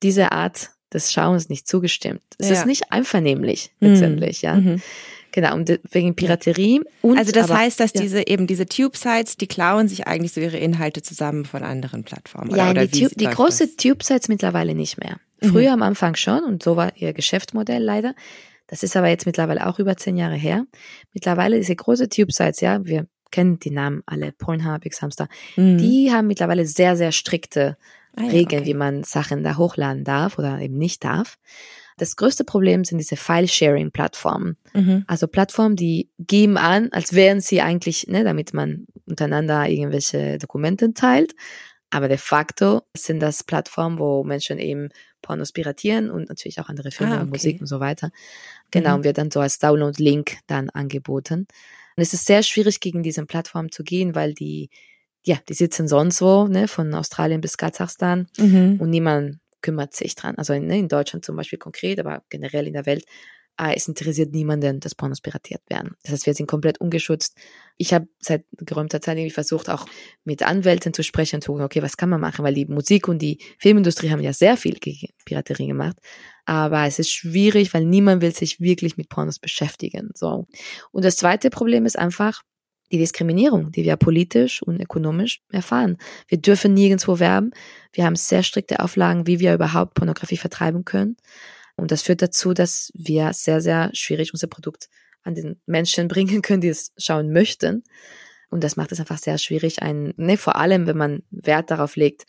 [0.04, 2.22] diese Art des Schauens nicht zugestimmt.
[2.38, 2.54] Es ja.
[2.54, 3.88] ist nicht einvernehmlich mhm.
[3.88, 4.46] letztendlich, mhm.
[4.46, 4.54] ja.
[4.56, 4.82] Mhm.
[5.32, 6.80] Genau, und wegen Piraterie.
[7.02, 8.02] Und also das aber, heißt, dass ja.
[8.02, 12.50] diese eben diese Tube-Sites, die klauen sich eigentlich so ihre Inhalte zusammen von anderen Plattformen.
[12.50, 15.16] Oder, ja, oder die, die große Tube-Sites mittlerweile nicht mehr.
[15.42, 15.82] Früher mhm.
[15.82, 18.14] am Anfang schon und so war ihr Geschäftsmodell leider.
[18.68, 20.66] Das ist aber jetzt mittlerweile auch über zehn Jahre her.
[21.12, 25.26] Mittlerweile diese große Tube-Sites, ja, wir kennen die Namen alle, Pornhub, X-Hamster,
[25.56, 25.78] mhm.
[25.78, 27.76] die haben mittlerweile sehr, sehr strikte
[28.16, 28.70] ah, ja, Regeln, okay.
[28.70, 31.38] wie man Sachen da hochladen darf oder eben nicht darf.
[31.96, 34.56] Das größte Problem sind diese File-Sharing-Plattformen.
[34.72, 35.04] Mhm.
[35.06, 40.92] Also Plattformen, die geben an, als wären sie eigentlich, ne, damit man untereinander irgendwelche Dokumente
[40.92, 41.34] teilt.
[41.90, 44.88] Aber de facto sind das Plattformen, wo Menschen eben
[45.22, 47.24] Pornos piratieren und natürlich auch andere Filme ah, okay.
[47.24, 48.10] und Musik und so weiter.
[48.72, 48.96] Genau, mhm.
[48.96, 51.46] und wird dann so als Download-Link dann angeboten.
[51.96, 54.70] Und es ist sehr schwierig, gegen diese Plattform zu gehen, weil die
[55.24, 58.78] ja, die sitzen sonst wo, ne, von Australien bis Kasachstan mhm.
[58.80, 60.36] und niemand kümmert sich dran.
[60.36, 63.04] Also ne, in Deutschland zum Beispiel konkret, aber generell in der Welt,
[63.58, 65.96] äh, es interessiert niemanden, dass Pornos piratiert werden.
[66.02, 67.36] Das heißt, wir sind komplett ungeschützt.
[67.76, 69.86] Ich habe seit geräumter Zeit irgendwie versucht, auch
[70.24, 73.08] mit Anwälten zu sprechen und zu gucken, okay, was kann man machen, weil die Musik
[73.08, 75.96] und die Filmindustrie haben ja sehr viel gegen Piraterie gemacht.
[76.44, 80.10] Aber es ist schwierig, weil niemand will sich wirklich mit Pornos beschäftigen.
[80.14, 80.46] So.
[80.90, 82.42] Und das zweite Problem ist einfach,
[82.94, 85.96] die Diskriminierung, die wir politisch und ökonomisch erfahren.
[86.28, 87.50] Wir dürfen nirgendwo werben.
[87.92, 91.16] Wir haben sehr strikte Auflagen, wie wir überhaupt Pornografie vertreiben können.
[91.74, 94.88] Und das führt dazu, dass wir sehr, sehr schwierig unser Produkt
[95.24, 97.82] an den Menschen bringen können, die es schauen möchten.
[98.48, 101.96] Und das macht es einfach sehr schwierig, ein, ne, vor allem, wenn man Wert darauf
[101.96, 102.26] legt,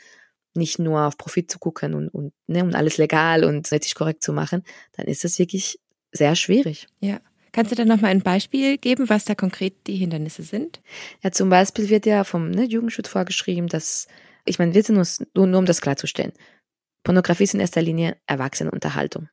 [0.56, 4.24] nicht nur auf Profit zu gucken und, und, ne, und alles legal und ethisch korrekt
[4.24, 5.80] zu machen, dann ist das wirklich
[6.12, 6.88] sehr schwierig.
[7.02, 7.20] Ja.
[7.56, 10.82] Kannst du da nochmal ein Beispiel geben, was da konkret die Hindernisse sind?
[11.24, 14.08] Ja, zum Beispiel wird ja vom ne, Jugendschutz vorgeschrieben, dass,
[14.44, 16.34] ich meine, wir sind uns, nur, nur um das klarzustellen,
[17.06, 19.30] Pornografie ist in erster Linie Erwachsenenunterhaltung.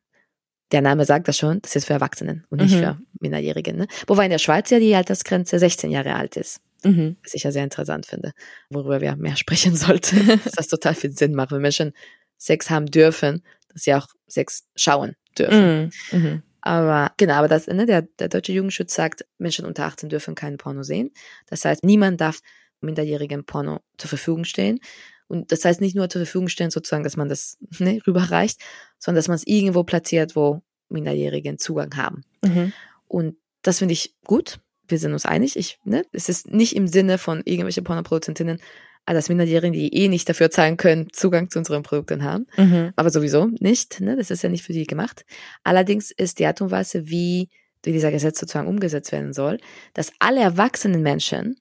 [0.71, 2.79] Der Name sagt das schon, das ist für Erwachsenen und nicht mhm.
[2.79, 3.75] für Minderjährige.
[3.75, 3.89] Ne?
[4.07, 6.61] Wobei in der Schweiz ja die Altersgrenze 16 Jahre alt ist.
[6.85, 7.17] Mhm.
[7.25, 8.35] Was ich ja sehr interessant finde,
[8.71, 10.29] worüber wir mehr sprechen sollten.
[10.45, 11.93] dass das total viel Sinn macht, wenn Menschen
[12.39, 15.91] Sex haben dürfen, dass sie auch Sex schauen dürfen.
[16.13, 16.43] Mhm.
[16.63, 20.59] Aber genau, aber das, ne, der, der deutsche Jugendschutz sagt, Menschen unter 18 dürfen keinen
[20.59, 21.11] Porno sehen.
[21.47, 22.41] Das heißt, niemand darf
[22.81, 24.79] minderjährigen Porno zur Verfügung stellen.
[25.27, 28.61] Und das heißt nicht nur zur Verfügung stellen, sozusagen, dass man das ne, rüberreicht,
[28.99, 32.23] sondern dass man es irgendwo platziert, wo Minderjährigen Zugang haben.
[32.43, 32.73] Mhm.
[33.09, 34.61] Und das finde ich gut.
[34.87, 35.57] Wir sind uns einig.
[35.57, 38.61] Ich, ne, es ist nicht im Sinne von irgendwelche Pornoproduzentinnen
[39.07, 42.47] dass Minderjährige, die eh nicht dafür zahlen können, Zugang zu unseren Produkten haben.
[42.57, 42.93] Mhm.
[42.97, 44.01] Aber sowieso nicht.
[44.01, 44.17] Ne?
[44.17, 45.25] Das ist ja nicht für die gemacht.
[45.65, 47.51] Allerdings ist die Art und Weise, wie
[47.85, 49.59] dieser Gesetz sozusagen umgesetzt werden soll,
[49.93, 51.57] dass alle erwachsenen Menschen,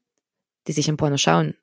[0.67, 1.55] die sich im Porno schauen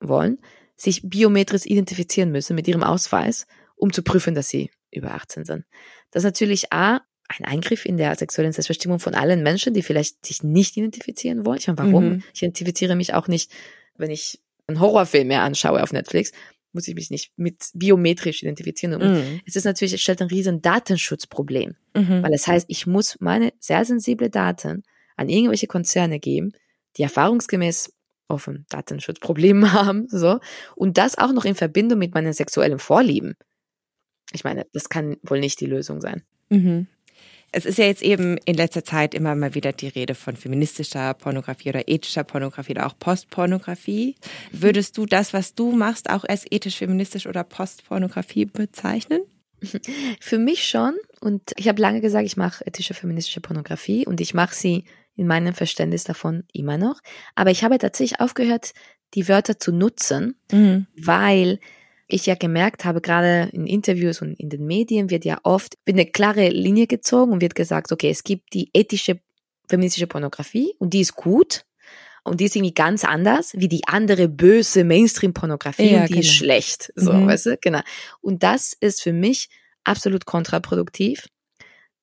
[0.00, 0.38] wollen,
[0.76, 5.64] sich biometrisch identifizieren müssen mit ihrem Ausweis, um zu prüfen, dass sie über 18 sind.
[6.10, 10.24] Das ist natürlich A, ein Eingriff in der sexuellen Selbstbestimmung von allen Menschen, die vielleicht
[10.24, 11.58] sich nicht identifizieren wollen.
[11.58, 12.04] Ich meine, warum?
[12.04, 12.22] Mhm.
[12.32, 13.50] Ich identifiziere mich auch nicht,
[13.96, 16.32] wenn ich einen Horrorfilm mehr anschaue auf Netflix,
[16.72, 19.00] muss ich mich nicht mit biometrisch identifizieren.
[19.00, 19.40] Und mhm.
[19.46, 22.22] es ist natürlich, es stellt ein riesen Datenschutzproblem, mhm.
[22.22, 24.82] weil es heißt, ich muss meine sehr sensible Daten
[25.16, 26.52] an irgendwelche Konzerne geben,
[26.96, 27.92] die erfahrungsgemäß
[28.28, 30.40] offen Datenschutzprobleme haben, so.
[30.74, 33.34] Und das auch noch in Verbindung mit meinen sexuellen Vorlieben.
[34.32, 36.22] Ich meine, das kann wohl nicht die Lösung sein.
[36.48, 36.88] Mhm.
[37.56, 41.14] Es ist ja jetzt eben in letzter Zeit immer mal wieder die Rede von feministischer
[41.14, 44.16] Pornografie oder ethischer Pornografie oder auch Postpornografie.
[44.50, 49.20] Würdest du das, was du machst, auch als ethisch, feministisch oder Postpornografie bezeichnen?
[50.20, 50.96] Für mich schon.
[51.20, 54.82] Und ich habe lange gesagt, ich mache ethische, feministische Pornografie und ich mache sie
[55.14, 57.00] in meinem Verständnis davon immer noch.
[57.36, 58.72] Aber ich habe tatsächlich aufgehört,
[59.14, 60.88] die Wörter zu nutzen, mhm.
[60.96, 61.60] weil
[62.14, 65.96] ich ja gemerkt habe, gerade in Interviews und in den Medien wird ja oft wird
[65.96, 69.20] eine klare Linie gezogen und wird gesagt, okay, es gibt die ethische
[69.68, 71.64] feministische Pornografie und die ist gut
[72.22, 76.20] und die ist irgendwie ganz anders wie die andere böse Mainstream-Pornografie ja, und die genau.
[76.20, 76.92] ist schlecht.
[76.94, 77.26] So, mhm.
[77.26, 77.58] weißt du?
[77.60, 77.80] Genau.
[78.20, 79.48] Und das ist für mich
[79.82, 81.26] absolut kontraproduktiv.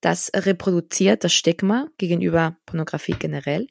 [0.02, 3.68] Das reproduziert das Stigma gegenüber Pornografie generell.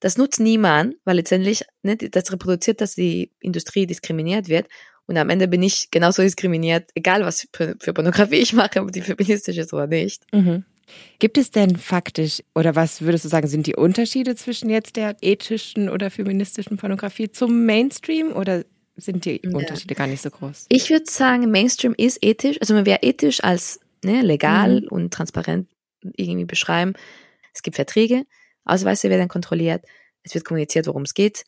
[0.00, 4.66] Das nutzt niemand, weil letztendlich ne, das reproduziert, dass die Industrie diskriminiert wird
[5.06, 8.92] und am Ende bin ich genauso diskriminiert, egal was für, für Pornografie ich mache, ob
[8.92, 10.24] die feministisch ist oder nicht.
[10.32, 10.64] Mhm.
[11.18, 15.16] Gibt es denn faktisch, oder was würdest du sagen, sind die Unterschiede zwischen jetzt der
[15.20, 18.64] ethischen oder feministischen Pornografie zum Mainstream oder
[18.96, 19.50] sind die ja.
[19.50, 20.66] Unterschiede gar nicht so groß?
[20.68, 22.58] Ich würde sagen, Mainstream ist ethisch.
[22.60, 24.88] Also man wäre ethisch als ne, legal mhm.
[24.88, 25.68] und transparent
[26.16, 26.94] irgendwie beschreiben.
[27.52, 28.24] Es gibt Verträge,
[28.64, 29.84] Ausweise werden kontrolliert,
[30.22, 31.44] es wird kommuniziert, worum es geht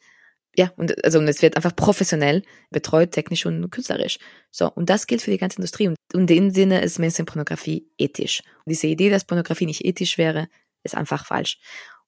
[0.56, 4.18] ja, und, also, und es wird einfach professionell betreut, technisch und künstlerisch.
[4.50, 5.88] So, und das gilt für die ganze Industrie.
[5.88, 8.42] Und, in dem Sinne ist Mainstream-Pornografie ethisch.
[8.64, 10.48] Und diese Idee, dass Pornografie nicht ethisch wäre,
[10.82, 11.58] ist einfach falsch.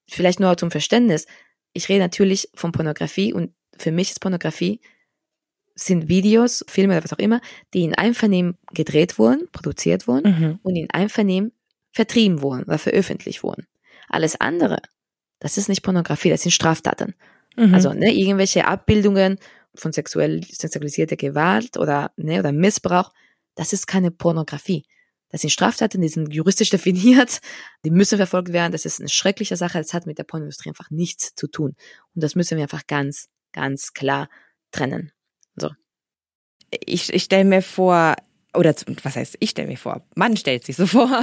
[0.09, 1.26] Vielleicht nur zum Verständnis.
[1.72, 4.81] Ich rede natürlich von Pornografie und für mich ist Pornografie
[5.76, 7.40] sind Videos, Filme oder was auch immer,
[7.72, 10.59] die in Einvernehmen gedreht wurden, produziert wurden mhm.
[10.62, 11.53] und in Einvernehmen
[11.92, 13.66] vertrieben wurden oder veröffentlicht wurden.
[14.09, 14.83] Alles andere,
[15.38, 17.14] das ist nicht Pornografie, das sind Straftaten.
[17.56, 17.74] Mhm.
[17.74, 19.38] Also ne, irgendwelche Abbildungen
[19.74, 23.12] von sexuell, sexualisierter Gewalt oder, ne, oder Missbrauch,
[23.54, 24.84] das ist keine Pornografie.
[25.30, 27.40] Das sind Straftaten, die sind juristisch definiert,
[27.84, 28.72] die müssen verfolgt werden.
[28.72, 29.78] Das ist eine schreckliche Sache.
[29.78, 31.74] Das hat mit der Pornindustrie einfach nichts zu tun.
[32.14, 34.28] Und das müssen wir einfach ganz, ganz klar
[34.72, 35.12] trennen.
[35.56, 35.70] So.
[36.84, 38.16] Ich, ich stelle mir vor,
[38.56, 41.08] oder was heißt, ich stelle mir vor, man stellt sich so vor.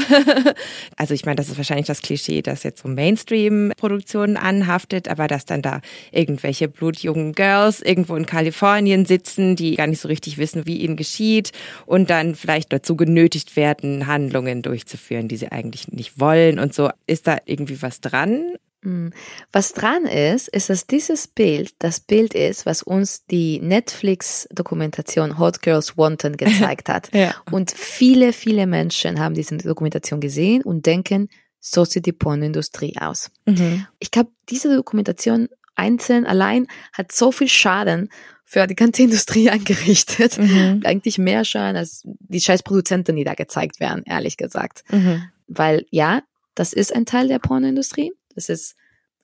[0.98, 5.46] also ich meine, das ist wahrscheinlich das Klischee, das jetzt so Mainstream-Produktionen anhaftet, aber dass
[5.46, 10.66] dann da irgendwelche blutjungen Girls irgendwo in Kalifornien sitzen, die gar nicht so richtig wissen,
[10.66, 11.52] wie ihnen geschieht
[11.86, 16.90] und dann vielleicht dazu genötigt werden, Handlungen durchzuführen, die sie eigentlich nicht wollen und so.
[17.08, 18.56] Ist da irgendwie was dran?
[18.88, 19.12] Hm.
[19.52, 25.62] Was dran ist, ist, dass dieses Bild das Bild ist, was uns die Netflix-Dokumentation Hot
[25.62, 27.14] Girls Wanted gezeigt hat.
[27.14, 27.36] ja.
[27.52, 31.28] Und viele, viele Menschen haben diese Dokumentation gesehen und denken,
[31.60, 33.30] so sieht die Pornindustrie aus.
[33.46, 33.86] Mhm.
[34.00, 38.10] Ich glaube, diese Dokumentation einzeln allein hat so viel Schaden
[38.46, 40.38] für die ganze Industrie angerichtet.
[40.38, 40.82] Mhm.
[40.86, 44.86] Eigentlich mehr Schaden als die scheiß Produzenten, die da gezeigt werden, ehrlich gesagt.
[44.90, 45.24] Mhm.
[45.50, 46.22] Weil ja,
[46.56, 48.14] das ist ein Teil der Pornoindustrie.
[48.38, 48.76] Das ist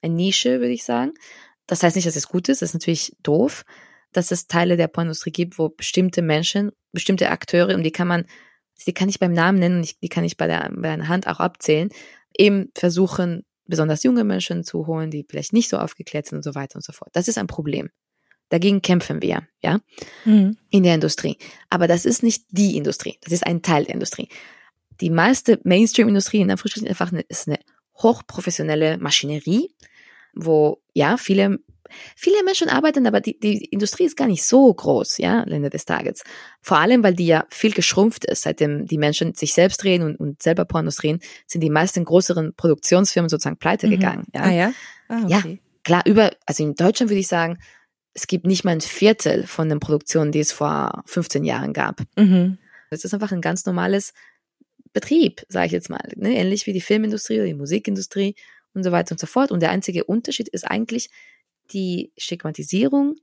[0.02, 1.14] eine Nische, würde ich sagen.
[1.66, 3.64] Das heißt nicht, dass es gut ist, das ist natürlich doof,
[4.12, 8.26] dass es Teile der Pornindustrie gibt, wo bestimmte Menschen, bestimmte Akteure, und die kann man,
[8.86, 11.26] die kann ich beim Namen nennen, und die kann ich bei der, bei der Hand
[11.26, 11.88] auch abzählen,
[12.36, 16.54] eben versuchen, besonders junge Menschen zu holen, die vielleicht nicht so aufgeklärt sind und so
[16.54, 17.10] weiter und so fort.
[17.12, 17.90] Das ist ein Problem.
[18.50, 19.80] Dagegen kämpfen wir, ja,
[20.26, 20.58] mhm.
[20.68, 21.38] in der Industrie.
[21.70, 23.16] Aber das ist nicht die Industrie.
[23.22, 24.28] Das ist ein Teil der Industrie.
[25.00, 27.58] Die meiste Mainstream-Industrie in Anführungsstrichen einfach ist eine
[27.96, 29.70] hochprofessionelle Maschinerie,
[30.34, 31.58] wo ja viele
[32.16, 35.70] viele Menschen arbeiten, aber die, die Industrie ist gar nicht so groß, ja, am Ende
[35.70, 36.22] des Tages.
[36.60, 40.16] Vor allem, weil die ja viel geschrumpft ist, seitdem die Menschen sich selbst drehen und,
[40.16, 43.90] und selber Pornos drehen, sind die meisten größeren Produktionsfirmen sozusagen pleite mhm.
[43.90, 44.26] gegangen.
[44.34, 44.72] Ja, ah, ja?
[45.08, 45.28] Ah, okay.
[45.28, 45.42] ja,
[45.84, 47.58] klar, über, also in Deutschland würde ich sagen,
[48.14, 52.00] es gibt nicht mal ein Viertel von den Produktionen, die es vor 15 Jahren gab.
[52.16, 52.58] Mhm.
[52.90, 54.12] Das ist einfach ein ganz normales
[54.94, 56.08] Betrieb, sage ich jetzt mal.
[56.16, 56.34] Ne?
[56.34, 58.34] Ähnlich wie die Filmindustrie oder die Musikindustrie
[58.72, 59.52] und so weiter und so fort.
[59.52, 61.10] Und der einzige Unterschied ist eigentlich
[61.72, 63.16] die Stigmatisierung,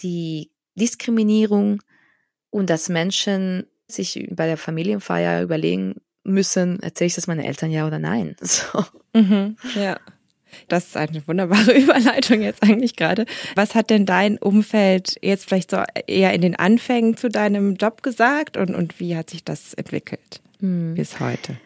[0.00, 1.82] die Diskriminierung
[2.50, 7.86] und dass Menschen sich bei der Familienfeier überlegen müssen, erzähle ich das meinen Eltern ja
[7.86, 8.36] oder nein.
[8.42, 8.84] So.
[9.14, 9.98] Mhm, ja.
[10.68, 13.26] Das ist eine wunderbare Überleitung jetzt eigentlich gerade.
[13.54, 18.02] Was hat denn dein Umfeld jetzt vielleicht so eher in den Anfängen zu deinem Job
[18.02, 20.40] gesagt und, und wie hat sich das entwickelt?
[20.60, 20.94] Mhm.
[20.94, 21.56] bis heute?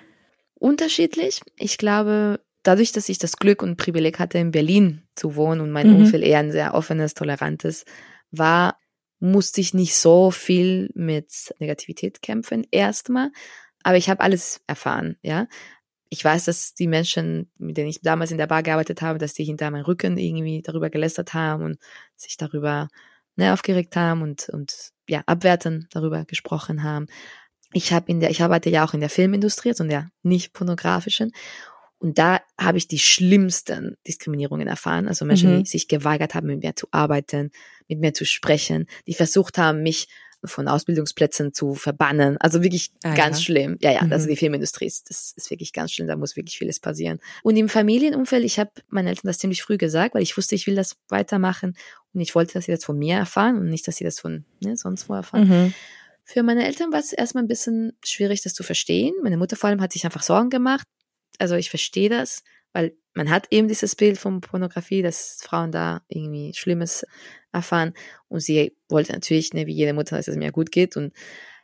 [0.54, 1.40] Unterschiedlich.
[1.56, 5.70] Ich glaube, dadurch, dass ich das Glück und Privileg hatte, in Berlin zu wohnen und
[5.70, 5.96] mein mhm.
[5.96, 7.84] Umfeld eher ein sehr offenes, tolerantes
[8.30, 8.78] war,
[9.18, 13.30] musste ich nicht so viel mit Negativität kämpfen, erstmal.
[13.82, 15.46] Aber ich habe alles erfahren, ja.
[16.08, 19.32] Ich weiß, dass die Menschen, mit denen ich damals in der Bar gearbeitet habe, dass
[19.32, 21.78] die hinter meinem Rücken irgendwie darüber gelästert haben und
[22.16, 22.88] sich darüber
[23.36, 27.06] ne, aufgeregt haben und, und ja, abwertend darüber gesprochen haben.
[27.72, 30.52] Ich habe in der, ich arbeite ja auch in der Filmindustrie, also in der nicht
[30.52, 31.32] pornografischen.
[31.98, 35.06] Und da habe ich die schlimmsten Diskriminierungen erfahren.
[35.06, 35.62] Also Menschen, mhm.
[35.62, 37.50] die sich geweigert haben, mit mir zu arbeiten,
[37.86, 40.08] mit mir zu sprechen, die versucht haben, mich
[40.44, 42.36] von Ausbildungsplätzen zu verbannen.
[42.38, 43.44] Also wirklich ah, ganz ja.
[43.44, 43.76] schlimm.
[43.80, 44.12] Ja, ja, also mhm.
[44.14, 46.08] also die Filmindustrie ist, das ist wirklich ganz schlimm.
[46.08, 47.20] Da muss wirklich vieles passieren.
[47.42, 50.66] Und im Familienumfeld, ich habe meinen Eltern das ziemlich früh gesagt, weil ich wusste, ich
[50.66, 51.76] will das weitermachen
[52.12, 54.44] und ich wollte, dass sie das von mir erfahren und nicht, dass sie das von
[54.60, 55.48] ne, sonst wo erfahren.
[55.48, 55.74] Mhm.
[56.32, 59.12] Für meine Eltern war es erstmal ein bisschen schwierig, das zu verstehen.
[59.22, 60.86] Meine Mutter vor allem hat sich einfach Sorgen gemacht.
[61.38, 62.42] Also ich verstehe das,
[62.72, 67.04] weil man hat eben dieses Bild von Pornografie, dass Frauen da irgendwie Schlimmes
[67.52, 67.92] erfahren.
[68.28, 70.96] Und sie wollte natürlich, ne, wie jede Mutter, dass es mir gut geht.
[70.96, 71.12] Und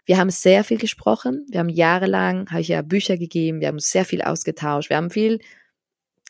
[0.05, 1.47] wir haben sehr viel gesprochen.
[1.49, 4.91] Wir haben jahrelang, habe ich ja Bücher gegeben, wir haben sehr viel ausgetauscht.
[4.91, 5.41] Wir haben viel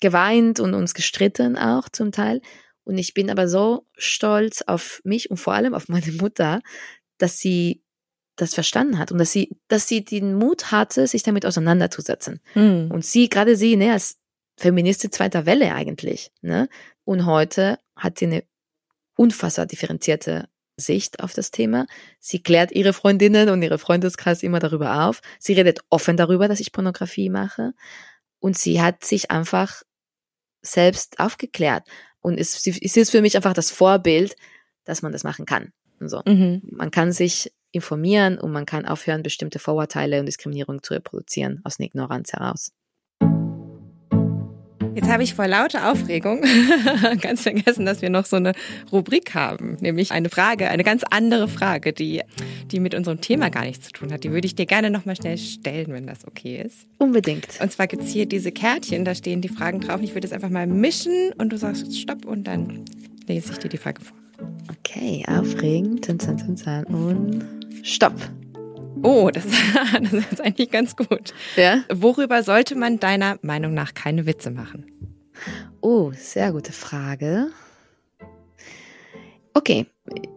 [0.01, 2.41] geweint und uns gestritten auch zum Teil.
[2.85, 6.61] Und ich bin aber so stolz auf mich und vor allem auf meine Mutter,
[7.19, 7.83] dass sie
[8.39, 12.41] das verstanden hat und dass sie, dass sie den Mut hatte, sich damit auseinanderzusetzen.
[12.55, 12.91] Mhm.
[12.93, 14.17] Und sie, gerade sie, ne, als
[14.57, 16.69] Feministin zweiter Welle eigentlich, ne?
[17.05, 18.45] Und heute hat sie eine
[19.17, 21.87] unfassbar differenzierte Sicht auf das Thema.
[22.21, 25.21] Sie klärt ihre Freundinnen und ihre Freundeskreis immer darüber auf.
[25.39, 27.73] Sie redet offen darüber, dass ich Pornografie mache.
[28.39, 29.83] Und sie hat sich einfach
[30.63, 31.85] selbst aufgeklärt.
[32.21, 34.37] Und ist, sie ist für mich einfach das Vorbild,
[34.85, 35.73] dass man das machen kann.
[36.01, 36.23] So.
[36.27, 36.63] Mhm.
[36.71, 41.79] Man kann sich informieren und man kann aufhören, bestimmte Vorurteile und Diskriminierung zu reproduzieren aus
[41.79, 42.73] einer Ignoranz heraus.
[44.99, 46.43] Jetzt habe ich vor lauter Aufregung
[47.21, 48.53] ganz vergessen, dass wir noch so eine
[48.91, 52.23] Rubrik haben, nämlich eine Frage, eine ganz andere Frage, die,
[52.73, 54.25] die mit unserem Thema gar nichts zu tun hat.
[54.25, 56.89] Die würde ich dir gerne nochmal schnell stellen, wenn das okay ist.
[56.99, 57.61] Unbedingt.
[57.61, 60.01] Und zwar gibt es hier diese Kärtchen, da stehen die Fragen drauf.
[60.03, 62.85] Ich würde es einfach mal mischen und du sagst Stopp und dann
[63.29, 64.17] lese ich dir die Frage vor.
[64.69, 66.09] Okay, aufregend.
[66.09, 66.23] Und
[67.83, 68.15] Stopp.
[69.03, 69.45] Oh, das,
[70.01, 71.33] das ist eigentlich ganz gut.
[71.57, 71.85] Ja?
[71.93, 74.87] Worüber sollte man deiner Meinung nach keine Witze machen?
[75.81, 77.51] Oh, sehr gute Frage.
[79.55, 79.87] Okay,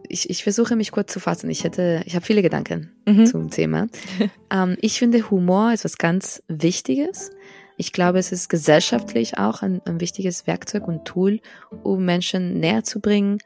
[0.08, 1.50] ich, ich versuche mich kurz zu fassen.
[1.50, 3.26] Ich hätte, ich habe viele Gedanken mhm.
[3.26, 3.88] zum Thema.
[4.52, 7.30] ähm, ich finde, Humor ist was ganz Wichtiges.
[7.76, 11.40] Ich glaube, es ist gesellschaftlich auch ein, ein wichtiges Werkzeug und Tool,
[11.82, 13.38] um Menschen näher zu bringen,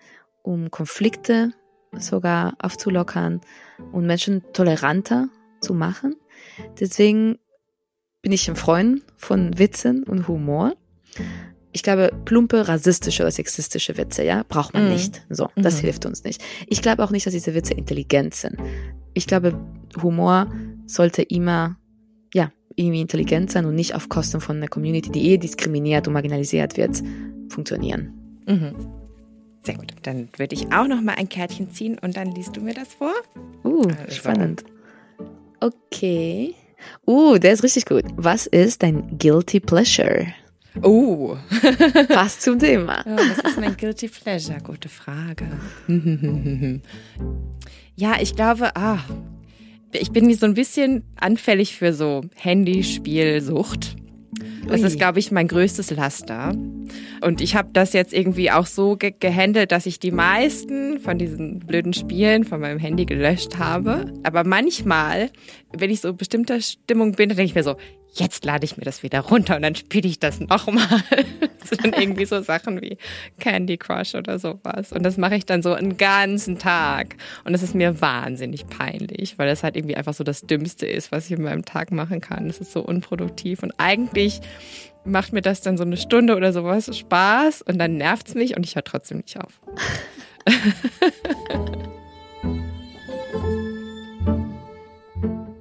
[0.43, 1.53] um Konflikte
[2.01, 3.41] sogar aufzulockern
[3.93, 5.29] und Menschen toleranter
[5.61, 6.17] zu machen.
[6.79, 7.39] Deswegen
[8.23, 10.75] bin ich ein Freund von Witzen und Humor.
[11.73, 14.93] Ich glaube, plumpe, rassistische oder sexistische Witze, ja, braucht man mm.
[14.93, 15.23] nicht.
[15.29, 15.81] So, das mm.
[15.81, 16.43] hilft uns nicht.
[16.67, 18.57] Ich glaube auch nicht, dass diese Witze intelligent sind.
[19.13, 19.61] Ich glaube,
[20.03, 20.51] Humor
[20.87, 21.77] sollte immer,
[22.33, 26.15] ja, irgendwie intelligent sein und nicht auf Kosten von einer Community, die eh diskriminiert und
[26.15, 27.03] marginalisiert wird,
[27.51, 28.13] funktionieren.
[28.47, 28.75] Mhm.
[29.67, 29.93] Sehr gut.
[30.03, 32.95] Dann würde ich auch noch mal ein Kärtchen ziehen und dann liest du mir das
[32.95, 33.13] vor.
[33.65, 34.15] Uh, also.
[34.15, 34.65] spannend.
[35.59, 36.55] Okay.
[37.05, 38.05] Uh, der ist richtig gut.
[38.15, 40.29] Was ist dein Guilty Pleasure?
[40.83, 41.37] Oh.
[42.09, 43.05] Passt zum Thema.
[43.05, 44.59] Ja, was ist mein Guilty Pleasure?
[44.63, 45.49] Gute Frage.
[47.97, 49.01] ja, ich glaube, ah,
[49.91, 53.97] ich bin so ein bisschen anfällig für so Handyspielsucht.
[54.69, 56.55] Das ist, glaube ich, mein größtes Laster.
[57.21, 61.19] Und ich habe das jetzt irgendwie auch so ge gehandelt, dass ich die meisten von
[61.19, 64.13] diesen blöden Spielen von meinem Handy gelöscht habe.
[64.23, 65.31] Aber manchmal,
[65.73, 67.77] wenn ich so bestimmter Stimmung bin, dann denke ich mir so,
[68.19, 70.87] jetzt lade ich mir das wieder runter und dann spiele ich das nochmal.
[71.61, 72.99] das sind dann irgendwie so Sachen wie
[73.39, 74.93] Candy Crush oder sowas.
[74.93, 77.17] Und das mache ich dann so einen ganzen Tag.
[77.45, 81.13] Und das ist mir wahnsinnig peinlich, weil das halt irgendwie einfach so das Dümmste ist,
[81.13, 82.49] was ich in meinem Tag machen kann.
[82.49, 83.63] Das ist so unproduktiv.
[83.63, 84.41] Und eigentlich
[85.05, 88.57] macht mir das dann so eine Stunde oder sowas Spaß und dann nervt es mich
[88.57, 89.61] und ich höre trotzdem nicht auf.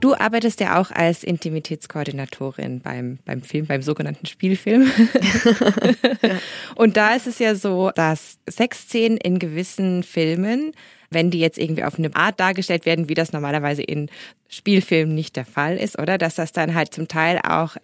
[0.05, 4.83] Du arbeitest ja auch als Intimitätskoordinatorin beim, beim Film, beim sogenannten Spielfilm.
[6.21, 6.37] ja.
[6.75, 10.73] Und da ist es ja so, dass Sexszenen in gewissen Filmen
[11.15, 14.09] wenn die jetzt irgendwie auf eine Art dargestellt werden, wie das normalerweise in
[14.49, 16.19] Spielfilmen nicht der Fall ist, oder?
[16.19, 17.77] Dass das dann halt zum Teil auch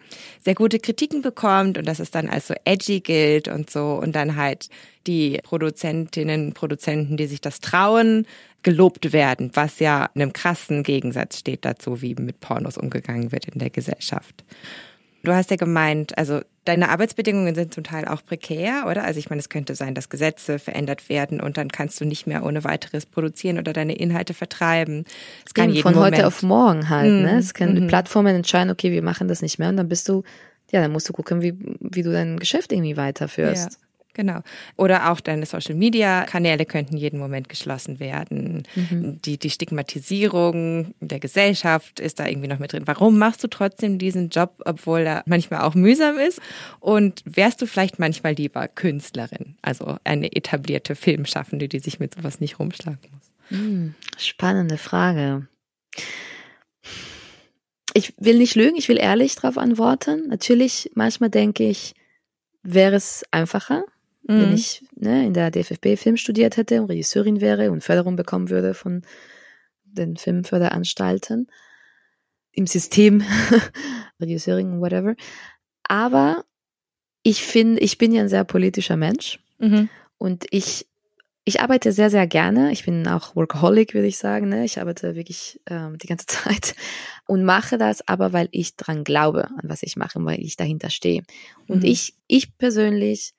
[0.44, 4.15] sehr gute Kritiken bekommt und dass es dann als so edgy gilt und so und
[4.15, 4.70] dann halt
[5.08, 8.28] die Produzentinnen, Produzenten, die sich das trauen,
[8.62, 13.58] gelobt werden, was ja einem krassen Gegensatz steht dazu, wie mit Pornos umgegangen wird in
[13.58, 14.44] der Gesellschaft.
[15.24, 19.04] Du hast ja gemeint, also deine Arbeitsbedingungen sind zum Teil auch prekär, oder?
[19.04, 22.28] Also ich meine, es könnte sein, dass Gesetze verändert werden und dann kannst du nicht
[22.28, 25.06] mehr ohne weiteres produzieren oder deine Inhalte vertreiben.
[25.46, 26.15] Es kann Eben, von Moment.
[26.15, 27.38] heute auf morgen halt, mm, ne?
[27.38, 27.88] Es können mm.
[27.88, 30.24] Plattformen entscheiden, okay, wir machen das nicht mehr und dann bist du,
[30.72, 33.72] ja, dann musst du gucken, wie, wie du dein Geschäft irgendwie weiterführst.
[33.74, 33.78] Ja.
[34.14, 34.42] Genau.
[34.78, 38.64] Oder auch deine Social Media Kanäle könnten jeden Moment geschlossen werden.
[38.76, 39.22] Mhm.
[39.22, 42.84] Die, die Stigmatisierung der Gesellschaft ist da irgendwie noch mit drin.
[42.86, 46.42] Warum machst du trotzdem diesen Job, obwohl er manchmal auch mühsam ist?
[46.80, 49.56] Und wärst du vielleicht manchmal lieber Künstlerin?
[49.62, 53.60] Also eine etablierte Filmschaffende, die sich mit sowas nicht rumschlagen muss?
[53.60, 53.96] Mhm.
[54.18, 55.48] Spannende Frage.
[57.94, 60.28] Ich will nicht lügen, ich will ehrlich darauf antworten.
[60.30, 61.94] Natürlich, manchmal denke ich,
[62.64, 63.84] wäre es einfacher,
[64.24, 64.38] mhm.
[64.38, 68.50] wenn ich ne, in der DFFB Film studiert hätte und Regisseurin wäre und Förderung bekommen
[68.50, 69.04] würde von
[69.84, 71.48] den Filmförderanstalten
[72.52, 73.24] im System,
[74.22, 75.15] Regisseurin, whatever.
[75.84, 76.44] Aber
[77.24, 79.90] ich finde, ich bin ja ein sehr politischer Mensch mhm.
[80.17, 80.88] und ich
[81.44, 82.72] ich arbeite sehr, sehr gerne.
[82.72, 84.50] Ich bin auch Workaholic, würde ich sagen.
[84.50, 84.63] Ne?
[84.63, 86.76] Ich arbeite wirklich ähm, die ganze Zeit
[87.26, 90.90] und mache das aber, weil ich dran glaube, an was ich mache, weil ich dahinter
[90.90, 91.24] stehe.
[91.67, 91.90] Und mhm.
[91.90, 93.34] ich, ich persönlich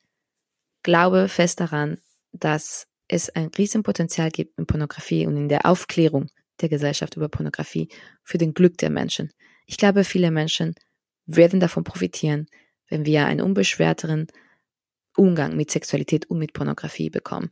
[0.82, 1.98] glaube fest daran,
[2.32, 6.28] dass es ein Riesenpotenzial gibt in Pornografie und in der Aufklärung
[6.60, 7.88] der Gesellschaft über Pornografie
[8.22, 9.32] für den Glück der Menschen.
[9.66, 10.74] Ich glaube, viele Menschen
[11.26, 12.46] werden davon profitieren,
[12.88, 14.26] wenn wir einen unbeschwerteren
[15.16, 17.50] Umgang mit Sexualität und mit Pornografie bekommen.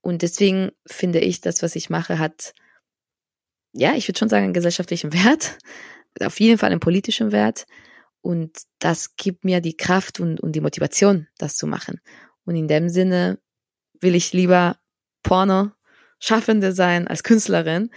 [0.00, 2.52] Und deswegen finde ich, das, was ich mache, hat,
[3.72, 5.58] ja, ich würde schon sagen, einen gesellschaftlichen Wert,
[6.20, 7.66] auf jeden Fall einen politischen Wert.
[8.22, 12.00] Und das gibt mir die Kraft und, und die Motivation, das zu machen.
[12.46, 13.38] Und in dem Sinne
[14.00, 14.78] will ich lieber
[15.22, 17.90] Porno-Schaffende sein als Künstlerin,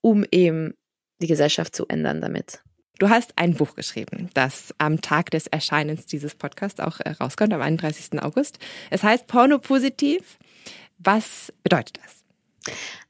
[0.00, 0.74] um eben
[1.20, 2.62] die Gesellschaft zu ändern damit.
[2.98, 7.52] Du hast ein Buch geschrieben, das am Tag des Erscheinens dieses Podcasts auch äh, rauskommt,
[7.52, 8.22] am 31.
[8.22, 8.58] August.
[8.90, 10.38] Es heißt Porno positiv.
[10.98, 12.24] Was bedeutet das?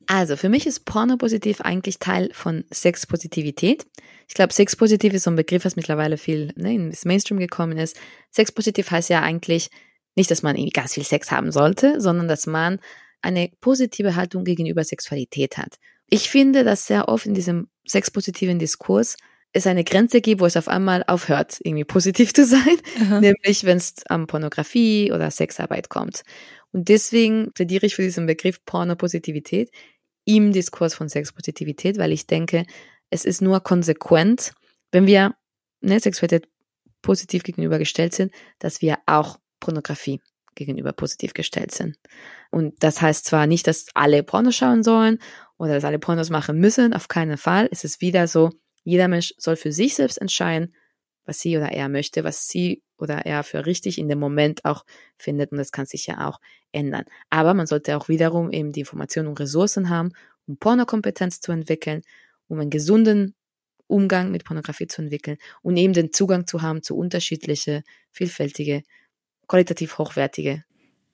[0.07, 3.87] Also für mich ist Pornopositiv eigentlich Teil von Sexpositivität.
[4.29, 7.97] Ich glaube, Sexpositiv ist so ein Begriff, was mittlerweile viel ne, ins Mainstream gekommen ist.
[8.31, 9.71] Sexpositiv heißt ja eigentlich
[10.17, 12.81] nicht, dass man irgendwie ganz viel Sex haben sollte, sondern dass man
[13.23, 15.77] eine positive Haltung gegenüber Sexualität hat.
[16.09, 19.17] Ich finde, dass sehr oft in diesem sexpositiven Diskurs
[19.53, 23.21] es eine Grenze gibt, wo es auf einmal aufhört, irgendwie positiv zu sein, Aha.
[23.21, 26.23] nämlich wenn es an Pornografie oder Sexarbeit kommt.
[26.73, 29.71] Und deswegen plädiere ich für diesen Begriff Pornopositivität
[30.25, 32.67] im Diskurs von Sexpositivität, weil ich denke,
[33.11, 34.53] es ist nur konsequent,
[34.93, 35.35] wenn wir
[35.81, 36.49] ne, Sexualität
[37.01, 40.21] positiv gegenübergestellt sind, dass wir auch Pornografie
[40.55, 41.97] gegenüber positiv gestellt sind.
[42.51, 45.19] Und das heißt zwar nicht, dass alle Pornos schauen sollen
[45.59, 47.69] oder dass alle Pornos machen müssen, auf keinen Fall.
[47.71, 48.51] Es ist wieder so,
[48.83, 50.75] jeder Mensch soll für sich selbst entscheiden,
[51.27, 54.85] was sie oder er möchte, was sie oder er für richtig in dem Moment auch
[55.19, 56.41] findet und das kann sich ja auch
[56.73, 57.05] ändern.
[57.31, 60.13] Aber man sollte auch wiederum eben die Informationen und Ressourcen haben,
[60.47, 62.03] um Pornokompetenz zu entwickeln,
[62.49, 63.35] um einen gesunden
[63.89, 68.83] Umgang mit Pornografie zu entwickeln und eben den Zugang zu haben zu unterschiedliche, vielfältige,
[69.49, 70.65] qualitativ hochwertige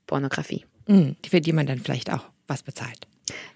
[0.07, 0.65] Pornografie.
[0.89, 3.07] Mhm, für die man dann vielleicht auch was bezahlt.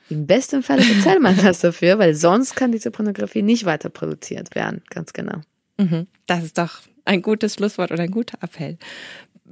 [0.09, 4.55] Im besten Fall bezahlt man das dafür, weil sonst kann diese Pornografie nicht weiter produziert
[4.55, 4.83] werden.
[4.91, 5.41] Ganz genau.
[5.79, 6.07] Mhm.
[6.27, 8.79] Das ist doch ein gutes Schlusswort oder ein guter Appell.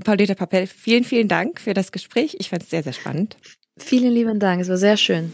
[0.02, 2.36] Paulita Papel, vielen, vielen Dank für das Gespräch.
[2.38, 3.36] Ich fand es sehr, sehr spannend.
[3.76, 4.60] Vielen lieben Dank.
[4.60, 5.32] Es war sehr schön.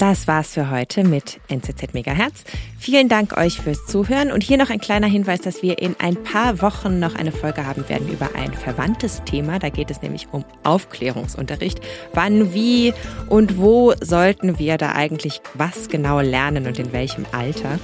[0.00, 2.44] Das war's für heute mit NZZ Megahertz.
[2.78, 6.14] Vielen Dank euch fürs Zuhören und hier noch ein kleiner Hinweis, dass wir in ein
[6.22, 9.58] paar Wochen noch eine Folge haben werden über ein verwandtes Thema.
[9.58, 11.80] Da geht es nämlich um Aufklärungsunterricht.
[12.14, 12.94] Wann, wie
[13.28, 17.78] und wo sollten wir da eigentlich was genau lernen und in welchem Alter?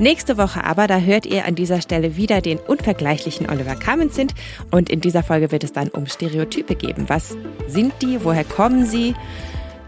[0.00, 4.34] Nächste Woche aber, da hört ihr an dieser Stelle wieder den unvergleichlichen Oliver Kamenzind
[4.72, 7.08] und in dieser Folge wird es dann um Stereotype geben.
[7.08, 7.36] Was
[7.68, 8.24] sind die?
[8.24, 9.14] Woher kommen sie?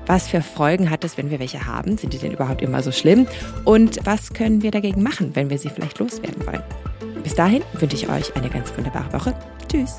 [0.09, 1.99] Was für Folgen hat es, wenn wir welche haben?
[1.99, 3.27] Sind die denn überhaupt immer so schlimm?
[3.67, 6.63] Und was können wir dagegen machen, wenn wir sie vielleicht loswerden wollen?
[7.23, 9.35] Bis dahin wünsche ich euch eine ganz wunderbare Woche.
[9.71, 9.99] Tschüss.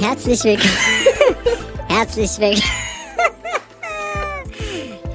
[0.00, 1.88] Herzlich willkommen.
[1.88, 2.83] Herzlich willkommen.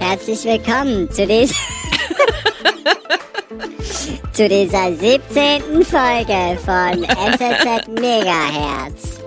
[0.10, 1.54] Herzlich willkommen zu dieser,
[4.34, 5.86] zu dieser 17.
[5.86, 9.20] Folge von NZZ Megahertz.